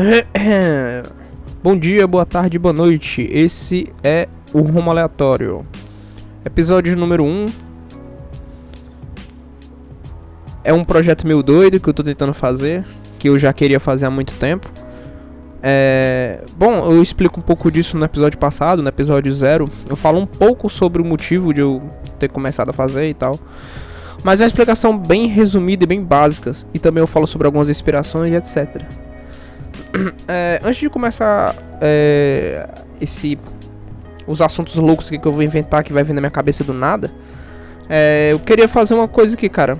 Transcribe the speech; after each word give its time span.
Bom 1.62 1.76
dia, 1.76 2.06
boa 2.06 2.24
tarde, 2.24 2.58
boa 2.58 2.72
noite. 2.72 3.28
Esse 3.30 3.92
é 4.02 4.28
o 4.52 4.60
Rumo 4.60 4.90
Aleatório. 4.90 5.66
Episódio 6.42 6.96
número 6.96 7.22
1. 7.22 7.52
É 10.64 10.72
um 10.72 10.84
projeto 10.84 11.26
meio 11.26 11.42
doido 11.42 11.78
que 11.78 11.88
eu 11.88 11.92
tô 11.92 12.02
tentando 12.02 12.32
fazer, 12.32 12.84
que 13.18 13.28
eu 13.28 13.38
já 13.38 13.52
queria 13.52 13.78
fazer 13.78 14.06
há 14.06 14.10
muito 14.10 14.34
tempo. 14.36 14.72
É... 15.62 16.44
Bom, 16.56 16.90
eu 16.90 17.02
explico 17.02 17.38
um 17.38 17.42
pouco 17.42 17.70
disso 17.70 17.98
no 17.98 18.04
episódio 18.04 18.38
passado, 18.38 18.82
no 18.82 18.88
episódio 18.88 19.30
0. 19.30 19.68
Eu 19.88 19.96
falo 19.96 20.18
um 20.18 20.26
pouco 20.26 20.70
sobre 20.70 21.02
o 21.02 21.04
motivo 21.04 21.52
de 21.52 21.60
eu 21.60 21.82
ter 22.18 22.28
começado 22.28 22.70
a 22.70 22.72
fazer 22.72 23.08
e 23.08 23.14
tal. 23.14 23.38
Mas 24.24 24.40
é 24.40 24.44
uma 24.44 24.48
explicação 24.48 24.96
bem 24.96 25.26
resumida 25.26 25.84
e 25.84 25.86
bem 25.86 26.02
básica. 26.02 26.52
E 26.72 26.78
também 26.78 27.02
eu 27.02 27.06
falo 27.06 27.26
sobre 27.26 27.46
algumas 27.46 27.68
inspirações 27.68 28.32
e 28.32 28.36
etc. 28.36 29.09
É, 30.28 30.60
antes 30.62 30.80
de 30.80 30.88
começar 30.88 31.56
é, 31.80 32.66
esse 33.00 33.36
os 34.26 34.40
assuntos 34.40 34.76
loucos 34.76 35.10
que 35.10 35.16
eu 35.16 35.32
vou 35.32 35.42
inventar 35.42 35.82
que 35.82 35.92
vai 35.92 36.04
vir 36.04 36.12
na 36.12 36.20
minha 36.20 36.30
cabeça 36.30 36.62
do 36.62 36.72
nada, 36.72 37.10
é, 37.88 38.28
eu 38.30 38.38
queria 38.38 38.68
fazer 38.68 38.94
uma 38.94 39.08
coisa 39.08 39.34
aqui, 39.34 39.48
cara. 39.48 39.76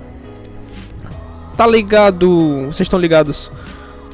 Tá 1.55 1.65
ligado? 1.65 2.65
Vocês 2.65 2.81
estão 2.81 2.99
ligados 2.99 3.49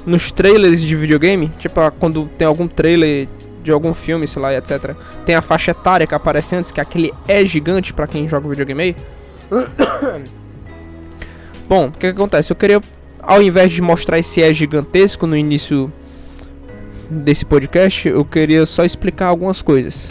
nos 0.06 0.32
trailers 0.32 0.82
de 0.82 0.96
videogame? 0.96 1.52
Tipo, 1.58 1.92
quando 2.00 2.30
tem 2.38 2.48
algum 2.48 2.68
trailer 2.68 3.28
de 3.64 3.72
algum 3.72 3.94
filme, 3.94 4.28
sei 4.28 4.42
lá, 4.42 4.54
etc. 4.54 4.96
Tem 5.26 5.36
a 5.36 5.42
faixa 5.42 5.72
etária 5.72 6.06
que 6.06 6.16
aparece 6.16 6.56
antes, 6.56 6.72
que 6.72 6.80
aquele 6.80 7.12
é 7.28 7.46
gigante 7.46 7.94
para 7.94 8.08
quem 8.08 8.28
joga 8.28 8.48
videogame 8.48 8.84
aí. 8.84 8.96
Bom, 11.68 11.88
o 11.88 11.92
que, 11.92 12.00
que 12.00 12.08
acontece? 12.08 12.52
Eu 12.52 12.56
queria, 12.56 12.82
ao 13.28 13.42
invés 13.42 13.72
de 13.72 13.82
mostrar 13.82 14.18
esse 14.18 14.42
é 14.42 14.52
gigantesco 14.54 15.28
no 15.28 15.36
início 15.36 15.92
desse 17.10 17.46
podcast, 17.46 18.08
eu 18.08 18.26
queria 18.26 18.66
só 18.66 18.84
explicar 18.84 19.28
algumas 19.28 19.62
coisas. 19.62 20.10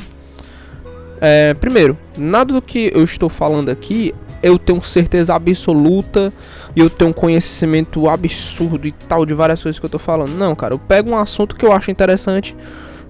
É, 1.21 1.55
primeiro, 1.55 1.97
nada 2.17 2.53
do 2.53 2.63
que 2.63 2.93
eu 2.95 3.03
estou 3.03 3.31
falando 3.31 3.71
aqui 3.71 4.15
eu 4.43 4.59
tenho 4.59 4.83
certeza 4.83 5.35
absoluta 5.35 6.33
e 6.77 6.81
eu 6.81 6.91
tenho 6.91 7.11
um 7.11 7.13
conhecimento 7.13 8.09
absurdo 8.09 8.87
e 8.87 8.93
tal 8.93 9.25
de 9.27 9.35
várias 9.35 9.63
coisas 9.63 9.79
que 9.79 9.85
eu 9.85 9.91
tô 9.91 9.99
falando. 9.99 10.35
Não, 10.35 10.55
cara, 10.55 10.75
eu 10.75 10.79
pego 10.79 11.11
um 11.11 11.17
assunto 11.17 11.57
que 11.57 11.65
eu 11.65 11.73
acho 11.73 11.91
interessante 11.91 12.55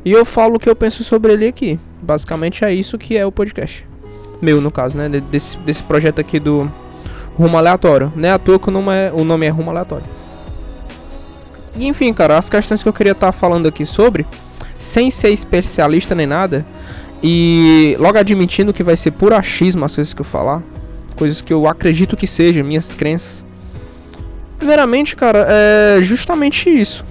e 0.04 0.12
eu 0.12 0.24
falo 0.24 0.56
o 0.56 0.58
que 0.58 0.68
eu 0.68 0.76
penso 0.76 1.02
sobre 1.04 1.32
ele 1.32 1.46
aqui. 1.46 1.78
Basicamente 2.00 2.64
é 2.64 2.72
isso 2.72 2.96
que 2.96 3.16
é 3.16 3.26
o 3.26 3.32
podcast. 3.32 3.86
Meu, 4.40 4.60
no 4.60 4.70
caso, 4.70 4.96
né? 4.96 5.08
Desse, 5.08 5.58
desse 5.58 5.82
projeto 5.82 6.20
aqui 6.20 6.38
do 6.38 6.70
Rumo 7.36 7.56
Aleatório. 7.56 8.12
Não 8.16 8.28
é 8.28 8.32
à 8.32 8.38
toa 8.38 8.58
que 8.58 8.68
o 8.68 8.72
nome 8.72 8.92
é, 8.92 9.12
o 9.12 9.24
nome 9.24 9.46
é 9.46 9.48
Rumo 9.48 9.70
Aleatório. 9.70 10.06
E 11.76 11.86
enfim, 11.86 12.12
cara, 12.12 12.38
as 12.38 12.48
questões 12.48 12.82
que 12.82 12.88
eu 12.88 12.92
queria 12.92 13.12
estar 13.12 13.26
tá 13.26 13.32
falando 13.32 13.68
aqui 13.68 13.84
sobre, 13.84 14.26
sem 14.74 15.10
ser 15.10 15.30
especialista 15.30 16.14
nem 16.14 16.26
nada, 16.26 16.64
e 17.22 17.96
logo 17.98 18.18
admitindo 18.18 18.72
que 18.72 18.82
vai 18.82 18.96
ser 18.96 19.10
por 19.10 19.32
achismo 19.32 19.84
as 19.84 19.94
coisas 19.94 20.14
que 20.14 20.20
eu 20.20 20.24
falar, 20.24 20.62
coisas 21.16 21.42
que 21.42 21.52
eu 21.52 21.66
acredito 21.66 22.16
que 22.16 22.26
sejam, 22.26 22.64
minhas 22.64 22.94
crenças. 22.94 23.44
Primeiramente, 24.58 25.14
cara, 25.14 25.46
é 25.48 25.98
justamente 26.02 26.70
isso, 26.70 27.04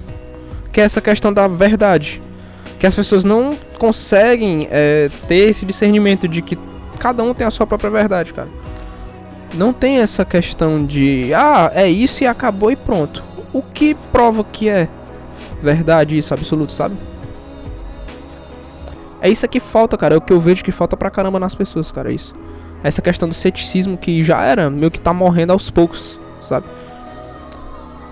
que 0.72 0.80
é 0.80 0.84
essa 0.84 1.00
questão 1.00 1.32
da 1.32 1.46
verdade 1.46 2.20
que 2.78 2.86
as 2.86 2.94
pessoas 2.94 3.24
não 3.24 3.56
conseguem 3.78 4.68
é, 4.70 5.10
ter 5.26 5.48
esse 5.48 5.64
discernimento 5.64 6.28
de 6.28 6.42
que 6.42 6.58
cada 6.98 7.22
um 7.22 7.32
tem 7.32 7.46
a 7.46 7.50
sua 7.50 7.66
própria 7.66 7.90
verdade, 7.90 8.32
cara. 8.32 8.48
Não 9.54 9.72
tem 9.72 9.98
essa 9.98 10.24
questão 10.24 10.84
de, 10.84 11.32
ah, 11.34 11.70
é 11.74 11.88
isso 11.88 12.22
e 12.22 12.26
acabou 12.26 12.70
e 12.70 12.76
pronto. 12.76 13.24
O 13.52 13.62
que 13.62 13.94
prova 13.94 14.44
que 14.44 14.68
é 14.68 14.88
verdade 15.62 16.18
isso 16.18 16.34
absoluto, 16.34 16.72
sabe? 16.72 16.96
É 19.20 19.30
isso 19.30 19.48
que 19.48 19.58
falta, 19.60 19.96
cara. 19.96 20.14
É 20.14 20.18
o 20.18 20.20
que 20.20 20.32
eu 20.32 20.40
vejo 20.40 20.62
que 20.62 20.70
falta 20.70 20.96
pra 20.96 21.10
caramba 21.10 21.40
nas 21.40 21.54
pessoas, 21.54 21.90
cara. 21.90 22.10
É 22.10 22.14
isso. 22.14 22.34
Essa 22.82 23.00
questão 23.00 23.28
do 23.28 23.34
ceticismo 23.34 23.96
que 23.96 24.22
já 24.22 24.42
era, 24.42 24.68
meio 24.70 24.90
que 24.90 25.00
tá 25.00 25.12
morrendo 25.12 25.52
aos 25.52 25.70
poucos, 25.70 26.20
sabe? 26.42 26.66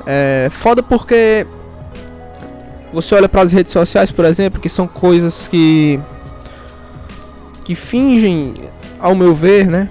É 0.06 0.48
foda 0.50 0.82
porque 0.82 1.46
você 2.92 3.14
olha 3.14 3.28
para 3.28 3.42
as 3.42 3.52
redes 3.52 3.72
sociais, 3.72 4.10
por 4.10 4.24
exemplo, 4.24 4.60
que 4.60 4.68
são 4.68 4.86
coisas 4.86 5.46
que 5.48 6.00
que 7.64 7.74
fingem, 7.74 8.54
ao 9.00 9.14
meu 9.14 9.34
ver, 9.34 9.66
né? 9.66 9.88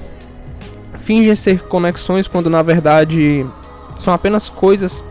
Fingem 1.03 1.35
ser 1.35 1.61
conexões 1.63 2.27
quando 2.27 2.49
na 2.49 2.61
verdade 2.61 3.45
são 3.97 4.13
apenas 4.13 4.49
coisas 4.49 5.03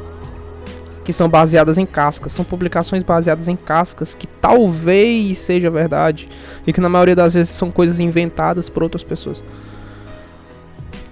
que 1.04 1.12
são 1.12 1.28
baseadas 1.28 1.78
em 1.78 1.84
cascas, 1.84 2.32
são 2.32 2.44
publicações 2.44 3.02
baseadas 3.02 3.48
em 3.48 3.56
cascas 3.56 4.14
que 4.14 4.26
talvez 4.26 5.36
seja 5.38 5.70
verdade 5.70 6.28
e 6.66 6.72
que 6.72 6.80
na 6.80 6.88
maioria 6.88 7.16
das 7.16 7.34
vezes 7.34 7.50
são 7.50 7.70
coisas 7.70 8.00
inventadas 8.00 8.68
por 8.68 8.82
outras 8.82 9.02
pessoas. 9.02 9.42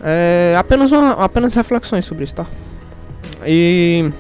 É 0.03 0.55
apenas 0.59 0.93
uma, 0.93 1.13
apenas 1.13 1.53
reflexões 1.53 2.05
sobre 2.05 2.25
isso, 2.25 2.35
tá? 2.37 2.47
E 3.45 4.11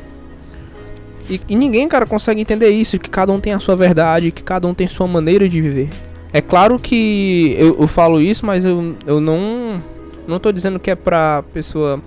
e, 1.30 1.40
e, 1.48 1.54
ninguém, 1.54 1.86
cara, 1.86 2.04
consegue 2.04 2.40
entender 2.40 2.70
isso, 2.70 2.98
que 2.98 3.08
cada 3.08 3.32
um 3.32 3.38
tem 3.38 3.52
a 3.52 3.60
sua 3.60 3.76
verdade, 3.76 4.32
que 4.32 4.42
cada 4.42 4.66
um 4.66 4.74
tem 4.74 4.88
sua 4.88 5.06
maneira 5.06 5.48
de 5.48 5.60
viver. 5.60 5.88
É 6.32 6.40
claro 6.40 6.76
que 6.76 7.54
eu, 7.56 7.76
eu 7.80 7.86
falo 7.86 8.20
isso, 8.20 8.44
mas 8.44 8.64
eu, 8.64 8.96
eu 9.06 9.20
não 9.20 9.80
não 10.30 10.40
tô 10.40 10.52
dizendo 10.52 10.78
que 10.78 10.90
é 10.90 10.94
pra 10.94 11.42
pessoa 11.52 12.00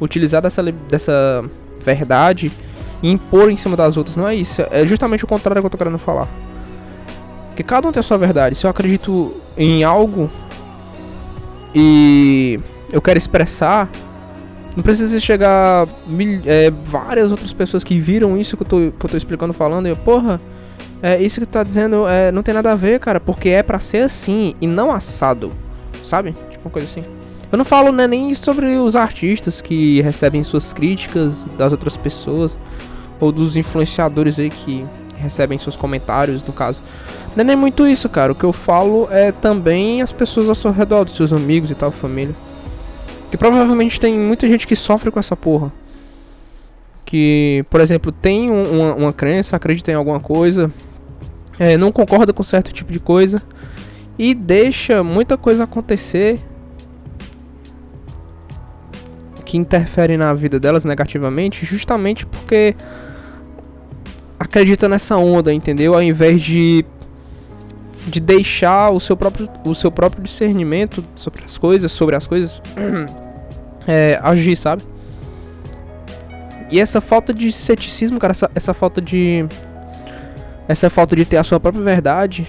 utilizar 0.00 0.42
dessa, 0.42 0.62
dessa 0.62 1.44
verdade 1.80 2.52
e 3.02 3.10
impor 3.10 3.50
em 3.50 3.56
cima 3.56 3.76
das 3.76 3.96
outras. 3.96 4.16
Não 4.16 4.26
é 4.26 4.34
isso. 4.34 4.62
É 4.70 4.86
justamente 4.86 5.24
o 5.24 5.26
contrário 5.26 5.62
que 5.62 5.66
eu 5.66 5.70
tô 5.70 5.78
querendo 5.78 5.98
falar. 5.98 6.28
Que 7.54 7.62
cada 7.62 7.88
um 7.88 7.92
tem 7.92 8.00
a 8.00 8.02
sua 8.02 8.18
verdade. 8.18 8.54
Se 8.54 8.66
eu 8.66 8.70
acredito 8.70 9.36
em 9.56 9.84
algo 9.84 10.30
e 11.74 12.60
eu 12.92 13.00
quero 13.00 13.18
expressar, 13.18 13.88
não 14.74 14.82
precisa 14.82 15.18
chegar 15.18 15.88
mil, 16.08 16.42
é, 16.44 16.70
várias 16.84 17.30
outras 17.30 17.52
pessoas 17.52 17.82
que 17.82 17.98
viram 17.98 18.36
isso 18.36 18.56
que 18.56 18.62
eu 18.62 18.66
tô, 18.66 18.76
que 18.76 19.06
eu 19.06 19.10
tô 19.10 19.16
explicando 19.16 19.52
falando 19.52 19.86
e 19.86 19.90
eu, 19.90 19.96
porra, 19.96 20.38
é, 21.02 21.20
isso 21.20 21.40
que 21.40 21.46
tu 21.46 21.52
tá 21.52 21.62
dizendo 21.62 22.06
é, 22.06 22.30
não 22.30 22.42
tem 22.42 22.54
nada 22.54 22.72
a 22.72 22.74
ver, 22.74 23.00
cara, 23.00 23.18
porque 23.18 23.48
é 23.48 23.62
para 23.62 23.78
ser 23.78 23.98
assim 23.98 24.54
e 24.60 24.66
não 24.66 24.92
assado, 24.92 25.50
sabe? 26.04 26.32
Tipo 26.50 26.66
uma 26.66 26.70
coisa 26.70 26.86
assim. 26.86 27.02
Eu 27.56 27.58
não 27.58 27.64
falo 27.64 27.90
né, 27.90 28.06
nem 28.06 28.34
sobre 28.34 28.76
os 28.76 28.94
artistas 28.94 29.62
que 29.62 30.02
recebem 30.02 30.44
suas 30.44 30.74
críticas 30.74 31.46
das 31.56 31.72
outras 31.72 31.96
pessoas 31.96 32.58
ou 33.18 33.32
dos 33.32 33.56
influenciadores 33.56 34.38
aí 34.38 34.50
que 34.50 34.84
recebem 35.16 35.56
seus 35.56 35.74
comentários, 35.74 36.44
no 36.44 36.52
caso. 36.52 36.82
Não 37.34 37.40
é 37.40 37.44
nem 37.44 37.56
muito 37.56 37.88
isso, 37.88 38.10
cara. 38.10 38.30
O 38.30 38.34
que 38.34 38.44
eu 38.44 38.52
falo 38.52 39.08
é 39.10 39.32
também 39.32 40.02
as 40.02 40.12
pessoas 40.12 40.50
ao 40.50 40.54
seu 40.54 40.70
redor, 40.70 41.04
dos 41.04 41.16
seus 41.16 41.32
amigos 41.32 41.70
e 41.70 41.74
tal, 41.74 41.90
família. 41.90 42.36
Que 43.30 43.38
provavelmente 43.38 43.98
tem 43.98 44.20
muita 44.20 44.46
gente 44.46 44.66
que 44.66 44.76
sofre 44.76 45.10
com 45.10 45.18
essa 45.18 45.34
porra. 45.34 45.72
Que, 47.06 47.64
por 47.70 47.80
exemplo, 47.80 48.12
tem 48.12 48.50
um, 48.50 48.80
uma, 48.80 48.94
uma 48.94 49.12
crença, 49.14 49.56
acredita 49.56 49.90
em 49.90 49.94
alguma 49.94 50.20
coisa, 50.20 50.70
é, 51.58 51.78
não 51.78 51.90
concorda 51.90 52.34
com 52.34 52.42
certo 52.42 52.70
tipo 52.70 52.92
de 52.92 53.00
coisa 53.00 53.42
e 54.18 54.34
deixa 54.34 55.02
muita 55.02 55.38
coisa 55.38 55.64
acontecer 55.64 56.38
que 59.56 59.60
interfere 59.60 60.16
na 60.16 60.34
vida 60.34 60.60
delas 60.60 60.84
negativamente, 60.84 61.64
justamente 61.64 62.26
porque 62.26 62.76
acredita 64.38 64.88
nessa 64.88 65.16
onda, 65.16 65.52
entendeu? 65.52 65.94
Ao 65.94 66.02
invés 66.02 66.42
de 66.42 66.84
de 68.08 68.20
deixar 68.20 68.90
o 68.90 69.00
seu 69.00 69.16
próprio, 69.16 69.48
o 69.64 69.74
seu 69.74 69.90
próprio 69.90 70.22
discernimento 70.22 71.04
sobre 71.16 71.42
as 71.44 71.58
coisas, 71.58 71.90
sobre 71.90 72.14
as 72.14 72.24
coisas, 72.24 72.62
é, 73.84 74.20
agir, 74.22 74.54
sabe? 74.54 74.84
E 76.70 76.78
essa 76.78 77.00
falta 77.00 77.34
de 77.34 77.50
ceticismo, 77.50 78.18
cara, 78.20 78.30
essa, 78.30 78.50
essa 78.54 78.72
falta 78.72 79.00
de. 79.00 79.44
Essa 80.68 80.88
falta 80.88 81.16
de 81.16 81.24
ter 81.24 81.36
a 81.36 81.44
sua 81.44 81.58
própria 81.58 81.82
verdade 81.82 82.46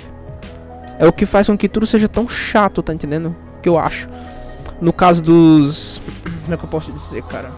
é 0.99 1.07
o 1.07 1.13
que 1.13 1.25
faz 1.25 1.47
com 1.47 1.57
que 1.57 1.69
tudo 1.69 1.85
seja 1.85 2.07
tão 2.07 2.27
chato, 2.27 2.83
tá 2.83 2.93
entendendo? 2.93 3.35
Que 3.61 3.69
eu 3.69 3.79
acho. 3.79 4.07
No 4.79 4.93
caso 4.93 5.21
dos. 5.21 5.99
Como 6.47 6.55
é 6.55 6.57
que 6.57 6.63
eu 6.63 6.69
posso 6.69 6.93
dizer, 6.93 7.23
cara? 7.23 7.51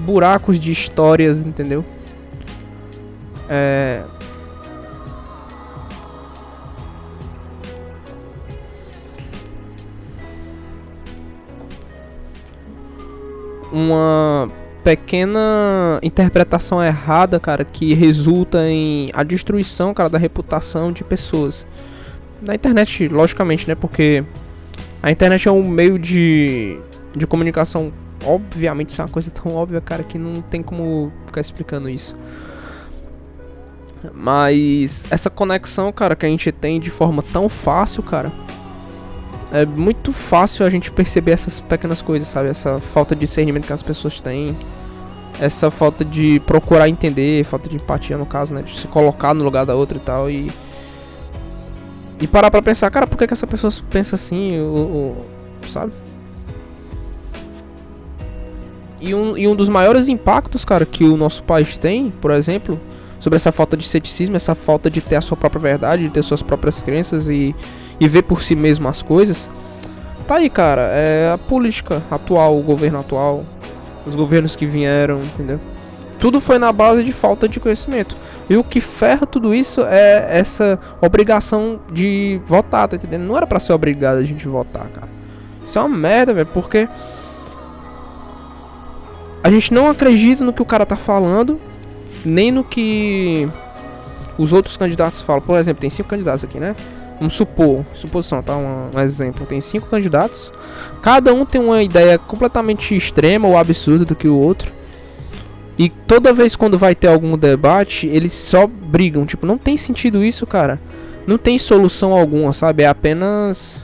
Buracos 0.00 0.58
de 0.58 0.70
histórias, 0.70 1.40
entendeu? 1.40 1.82
É. 3.48 4.02
uma 13.72 14.52
pequena 14.84 15.98
interpretação 16.02 16.84
errada, 16.84 17.40
cara, 17.40 17.64
que 17.64 17.94
resulta 17.94 18.68
em 18.68 19.10
a 19.14 19.22
destruição, 19.22 19.94
cara, 19.94 20.10
da 20.10 20.18
reputação 20.18 20.92
de 20.92 21.02
pessoas. 21.02 21.66
Na 22.42 22.54
internet, 22.54 23.08
logicamente, 23.08 23.66
né? 23.66 23.74
Porque 23.74 24.22
a 25.02 25.10
internet 25.10 25.48
é 25.48 25.50
um 25.50 25.66
meio 25.66 25.98
de, 25.98 26.78
de 27.14 27.26
comunicação 27.26 27.92
obviamente 28.24 28.90
isso 28.90 29.00
é 29.00 29.04
uma 29.04 29.10
coisa 29.10 29.30
tão 29.30 29.54
óbvia, 29.54 29.80
cara, 29.80 30.02
que 30.02 30.18
não 30.18 30.42
tem 30.42 30.62
como 30.62 31.12
ficar 31.26 31.40
explicando 31.40 31.88
isso. 31.88 32.16
Mas 34.14 35.06
essa 35.10 35.30
conexão, 35.30 35.92
cara, 35.92 36.16
que 36.16 36.26
a 36.26 36.28
gente 36.28 36.50
tem 36.50 36.80
de 36.80 36.90
forma 36.90 37.22
tão 37.22 37.48
fácil, 37.48 38.02
cara. 38.02 38.32
É 39.52 39.66
muito 39.66 40.12
fácil 40.12 40.64
a 40.64 40.70
gente 40.70 40.90
perceber 40.90 41.32
essas 41.32 41.60
pequenas 41.60 42.02
coisas, 42.02 42.26
sabe? 42.26 42.48
Essa 42.48 42.78
falta 42.78 43.14
de 43.14 43.20
discernimento 43.20 43.66
que 43.66 43.72
as 43.72 43.82
pessoas 43.82 44.18
têm. 44.18 44.56
Essa 45.38 45.70
falta 45.70 46.04
de 46.04 46.40
procurar 46.40 46.88
entender, 46.88 47.44
falta 47.44 47.68
de 47.68 47.76
empatia 47.76 48.16
no 48.16 48.26
caso, 48.26 48.54
né? 48.54 48.62
De 48.62 48.76
se 48.78 48.88
colocar 48.88 49.34
no 49.34 49.44
lugar 49.44 49.64
da 49.64 49.74
outra 49.74 49.98
e 49.98 50.00
tal. 50.00 50.30
E. 50.30 50.50
E 52.22 52.26
parar 52.28 52.52
pra 52.52 52.62
pensar, 52.62 52.88
cara, 52.88 53.04
por 53.04 53.18
que, 53.18 53.26
que 53.26 53.32
essa 53.32 53.48
pessoa 53.48 53.72
pensa 53.90 54.14
assim? 54.14 54.60
O, 54.60 55.16
o, 55.64 55.68
sabe? 55.68 55.92
E 59.00 59.12
um, 59.12 59.36
e 59.36 59.48
um 59.48 59.56
dos 59.56 59.68
maiores 59.68 60.06
impactos, 60.06 60.64
cara, 60.64 60.86
que 60.86 61.02
o 61.02 61.16
nosso 61.16 61.42
país 61.42 61.76
tem, 61.76 62.12
por 62.12 62.30
exemplo, 62.30 62.80
sobre 63.18 63.36
essa 63.36 63.50
falta 63.50 63.76
de 63.76 63.82
ceticismo, 63.82 64.36
essa 64.36 64.54
falta 64.54 64.88
de 64.88 65.00
ter 65.00 65.16
a 65.16 65.20
sua 65.20 65.36
própria 65.36 65.60
verdade, 65.60 66.04
de 66.04 66.10
ter 66.10 66.22
suas 66.22 66.42
próprias 66.42 66.80
crenças 66.80 67.28
e, 67.28 67.56
e 67.98 68.06
ver 68.06 68.22
por 68.22 68.40
si 68.40 68.54
mesmo 68.54 68.86
as 68.86 69.02
coisas. 69.02 69.50
Tá 70.28 70.36
aí, 70.36 70.48
cara, 70.48 70.82
é 70.92 71.32
a 71.32 71.36
política 71.36 72.04
atual, 72.08 72.56
o 72.56 72.62
governo 72.62 73.00
atual, 73.00 73.44
os 74.06 74.14
governos 74.14 74.54
que 74.54 74.64
vieram, 74.64 75.18
entendeu? 75.20 75.58
Tudo 76.22 76.40
foi 76.40 76.56
na 76.56 76.70
base 76.70 77.02
de 77.02 77.12
falta 77.12 77.48
de 77.48 77.58
conhecimento. 77.58 78.14
E 78.48 78.56
o 78.56 78.62
que 78.62 78.80
ferra 78.80 79.26
tudo 79.26 79.52
isso 79.52 79.80
é 79.80 80.28
essa 80.30 80.78
obrigação 81.00 81.80
de 81.92 82.40
votar, 82.46 82.86
tá 82.86 82.94
entendendo? 82.94 83.22
Não 83.22 83.36
era 83.36 83.44
para 83.44 83.58
ser 83.58 83.72
obrigado 83.72 84.18
a 84.18 84.22
gente 84.22 84.46
votar, 84.46 84.86
cara. 84.94 85.08
Isso 85.66 85.76
é 85.80 85.82
uma 85.82 85.88
merda, 85.88 86.32
velho, 86.32 86.46
porque 86.46 86.88
a 89.42 89.50
gente 89.50 89.74
não 89.74 89.90
acredita 89.90 90.44
no 90.44 90.52
que 90.52 90.62
o 90.62 90.64
cara 90.64 90.86
tá 90.86 90.94
falando 90.94 91.60
nem 92.24 92.52
no 92.52 92.62
que 92.62 93.48
os 94.38 94.52
outros 94.52 94.76
candidatos 94.76 95.22
falam. 95.22 95.42
Por 95.42 95.58
exemplo, 95.58 95.80
tem 95.80 95.90
cinco 95.90 96.08
candidatos 96.08 96.44
aqui, 96.44 96.60
né? 96.60 96.76
Vamos 97.18 97.34
supor, 97.34 97.84
suposição, 97.94 98.40
tá? 98.44 98.56
Um, 98.56 98.90
um, 98.94 99.00
exemplo. 99.00 99.44
Tem 99.44 99.60
cinco 99.60 99.88
candidatos. 99.88 100.52
Cada 101.02 101.34
um 101.34 101.44
tem 101.44 101.60
uma 101.60 101.82
ideia 101.82 102.16
completamente 102.16 102.94
extrema 102.94 103.48
ou 103.48 103.58
absurda 103.58 104.04
do 104.04 104.14
que 104.14 104.28
o 104.28 104.38
outro. 104.38 104.81
E 105.78 105.88
toda 105.88 106.32
vez 106.32 106.54
quando 106.54 106.78
vai 106.78 106.94
ter 106.94 107.08
algum 107.08 107.36
debate, 107.36 108.06
eles 108.06 108.32
só 108.32 108.66
brigam. 108.66 109.24
Tipo, 109.24 109.46
não 109.46 109.58
tem 109.58 109.76
sentido 109.76 110.24
isso, 110.24 110.46
cara. 110.46 110.80
Não 111.26 111.38
tem 111.38 111.58
solução 111.58 112.12
alguma, 112.12 112.52
sabe? 112.52 112.82
É 112.82 112.86
apenas 112.86 113.82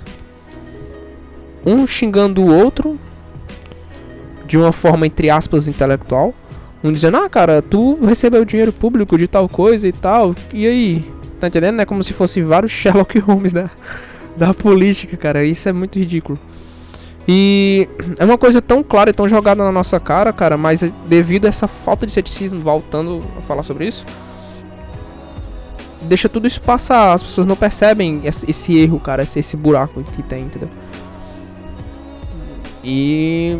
um 1.64 1.86
xingando 1.86 2.42
o 2.42 2.54
outro 2.54 2.98
de 4.46 4.56
uma 4.56 4.72
forma 4.72 5.06
entre 5.06 5.28
aspas 5.28 5.68
intelectual 5.68 6.34
um 6.82 6.92
dizendo, 6.92 7.16
ah, 7.16 7.28
cara, 7.28 7.60
tu 7.60 7.98
recebeu 8.04 8.44
dinheiro 8.44 8.72
público 8.72 9.18
de 9.18 9.26
tal 9.26 9.48
coisa 9.48 9.88
e 9.88 9.92
tal. 9.92 10.34
E 10.52 10.66
aí? 10.66 11.04
Tá 11.40 11.48
entendendo? 11.48 11.80
É 11.80 11.84
como 11.84 12.02
se 12.04 12.12
fosse 12.12 12.40
vários 12.40 12.70
Sherlock 12.72 13.18
Holmes 13.18 13.52
da, 13.52 13.70
da 14.36 14.54
política, 14.54 15.16
cara. 15.16 15.44
Isso 15.44 15.68
é 15.68 15.72
muito 15.72 15.98
ridículo. 15.98 16.38
E 17.30 17.86
é 18.18 18.24
uma 18.24 18.38
coisa 18.38 18.62
tão 18.62 18.82
clara 18.82 19.10
e 19.10 19.12
tão 19.12 19.28
jogada 19.28 19.62
na 19.62 19.70
nossa 19.70 20.00
cara, 20.00 20.32
cara, 20.32 20.56
mas 20.56 20.80
devido 21.06 21.44
a 21.44 21.48
essa 21.48 21.68
falta 21.68 22.06
de 22.06 22.12
ceticismo, 22.12 22.58
voltando 22.58 23.22
a 23.36 23.42
falar 23.42 23.62
sobre 23.62 23.86
isso, 23.86 24.06
deixa 26.00 26.26
tudo 26.26 26.48
isso 26.48 26.62
passar. 26.62 27.12
As 27.12 27.22
pessoas 27.22 27.46
não 27.46 27.54
percebem 27.54 28.22
esse, 28.24 28.78
erro, 28.78 28.98
cara, 28.98 29.22
esse, 29.22 29.38
esse 29.38 29.58
buraco 29.58 30.02
que 30.04 30.22
tem, 30.22 30.44
entendeu? 30.44 30.70
E 32.82 33.58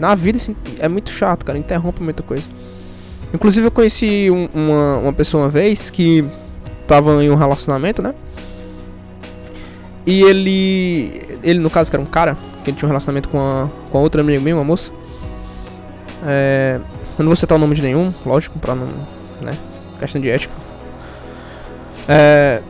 na 0.00 0.16
vida, 0.16 0.38
assim, 0.38 0.56
é 0.80 0.88
muito 0.88 1.10
chato, 1.10 1.44
cara. 1.44 1.56
Interrompe 1.56 2.02
muita 2.02 2.24
coisa. 2.24 2.44
Inclusive, 3.32 3.68
eu 3.68 3.70
conheci 3.70 4.28
um, 4.28 4.48
uma, 4.52 4.98
uma 4.98 5.12
pessoa 5.12 5.44
uma 5.44 5.48
vez 5.48 5.88
que 5.88 6.24
tava 6.88 7.22
em 7.22 7.30
um 7.30 7.36
relacionamento, 7.36 8.02
né? 8.02 8.12
E 10.06 10.22
ele. 10.22 11.38
Ele, 11.42 11.58
no 11.58 11.68
caso, 11.68 11.90
que 11.90 11.96
era 11.96 12.02
um 12.02 12.06
cara, 12.06 12.36
que 12.64 12.70
ele 12.70 12.76
tinha 12.76 12.86
um 12.86 12.90
relacionamento 12.90 13.28
com 13.28 13.38
a, 13.38 13.68
com 13.90 13.98
a 13.98 14.00
outra 14.00 14.20
amiga 14.20 14.40
minha, 14.40 14.56
uma 14.56 14.64
moça. 14.64 14.92
É, 16.24 16.78
eu 17.18 17.22
não 17.22 17.26
vou 17.26 17.36
citar 17.36 17.56
o 17.56 17.60
nome 17.60 17.74
de 17.74 17.82
nenhum, 17.82 18.12
lógico, 18.24 18.58
pra 18.58 18.74
não. 18.74 18.86
né? 19.40 19.52
Questão 19.98 20.20
de 20.20 20.30
ética. 20.30 20.54
É, 22.08 22.62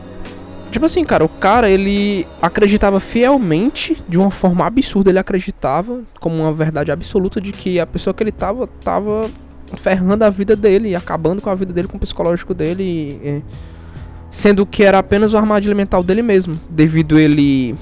Tipo 0.69 0.85
assim, 0.85 1.03
cara, 1.03 1.23
o 1.23 1.29
cara 1.29 1.69
ele 1.69 2.27
acreditava 2.41 2.99
fielmente, 2.99 3.97
de 4.07 4.17
uma 4.17 4.29
forma 4.29 4.65
absurda, 4.65 5.09
ele 5.09 5.19
acreditava 5.19 6.01
como 6.19 6.43
uma 6.43 6.51
verdade 6.53 6.91
absoluta 6.91 7.39
de 7.39 7.51
que 7.53 7.79
a 7.79 7.85
pessoa 7.87 8.13
que 8.13 8.21
ele 8.21 8.31
tava 8.31 8.67
tava 8.83 9.29
ferrando 9.77 10.23
a 10.23 10.29
vida 10.29 10.55
dele, 10.55 10.95
acabando 10.95 11.41
com 11.41 11.49
a 11.49 11.55
vida 11.55 11.73
dele, 11.73 11.87
com 11.87 11.97
o 11.97 11.99
psicológico 11.99 12.53
dele, 12.53 12.83
e, 12.83 13.43
sendo 14.37 14.67
que 14.67 14.83
era 14.83 14.99
apenas 14.99 15.33
o 15.33 15.37
armadilha 15.37 15.73
mental 15.73 16.03
dele 16.03 16.21
mesmo, 16.21 16.59
devido 16.69 17.17
ele 17.17 17.75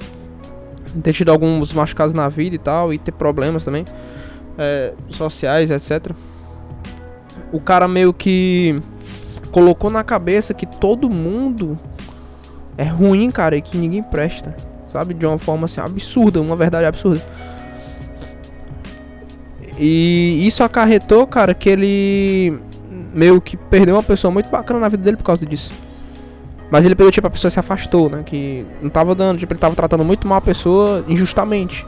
ter 1.02 1.12
tido 1.12 1.30
alguns 1.30 1.70
machucados 1.74 2.14
na 2.14 2.30
vida 2.30 2.56
e 2.56 2.58
tal, 2.58 2.94
e 2.94 2.98
ter 2.98 3.12
problemas 3.12 3.62
também 3.62 3.84
é, 4.56 4.94
sociais, 5.10 5.70
etc. 5.70 6.14
O 7.52 7.60
cara 7.60 7.86
meio 7.86 8.10
que 8.14 8.80
colocou 9.52 9.90
na 9.90 10.02
cabeça 10.02 10.54
que 10.54 10.64
todo 10.64 11.10
mundo 11.10 11.78
é 12.78 12.84
ruim, 12.84 13.30
cara, 13.30 13.54
e 13.54 13.60
que 13.60 13.76
ninguém 13.76 14.02
presta. 14.02 14.56
Sabe? 14.88 15.12
De 15.12 15.26
uma 15.26 15.36
forma 15.36 15.66
assim 15.66 15.82
absurda, 15.82 16.40
uma 16.40 16.56
verdade 16.56 16.86
absurda. 16.86 17.22
E 19.78 20.42
isso 20.46 20.64
acarretou, 20.64 21.26
cara, 21.26 21.52
que 21.52 21.68
ele 21.68 22.58
meio 23.14 23.42
que 23.42 23.58
perdeu 23.58 23.96
uma 23.96 24.02
pessoa 24.02 24.30
muito 24.30 24.48
bacana 24.48 24.80
na 24.80 24.88
vida 24.88 25.02
dele 25.02 25.18
por 25.18 25.24
causa 25.24 25.44
disso. 25.44 25.70
Mas 26.70 26.84
ele 26.84 26.94
pegou, 26.94 27.12
tipo, 27.12 27.26
a 27.26 27.30
pessoa 27.30 27.50
se 27.50 27.60
afastou, 27.60 28.08
né? 28.08 28.22
Que 28.24 28.64
não 28.82 28.90
tava 28.90 29.14
dando, 29.14 29.38
tipo, 29.38 29.52
ele 29.52 29.60
tava 29.60 29.74
tratando 29.74 30.04
muito 30.04 30.26
mal 30.26 30.38
a 30.38 30.40
pessoa 30.40 31.04
injustamente. 31.06 31.86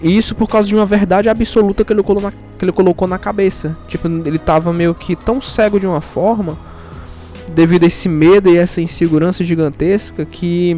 E 0.00 0.16
isso 0.16 0.34
por 0.34 0.48
causa 0.48 0.68
de 0.68 0.74
uma 0.74 0.86
verdade 0.86 1.28
absoluta 1.28 1.84
que 1.84 1.92
ele 1.92 2.02
colocou 2.02 2.30
na, 2.30 2.30
que 2.30 2.64
ele 2.64 2.72
colocou 2.72 3.08
na 3.08 3.18
cabeça. 3.18 3.76
Tipo, 3.88 4.06
ele 4.06 4.38
tava 4.38 4.72
meio 4.72 4.94
que 4.94 5.16
tão 5.16 5.40
cego 5.40 5.80
de 5.80 5.86
uma 5.86 6.00
forma 6.00 6.58
devido 7.48 7.84
a 7.84 7.86
esse 7.86 8.08
medo 8.08 8.48
e 8.50 8.56
essa 8.56 8.80
insegurança 8.80 9.42
gigantesca 9.42 10.24
que 10.24 10.76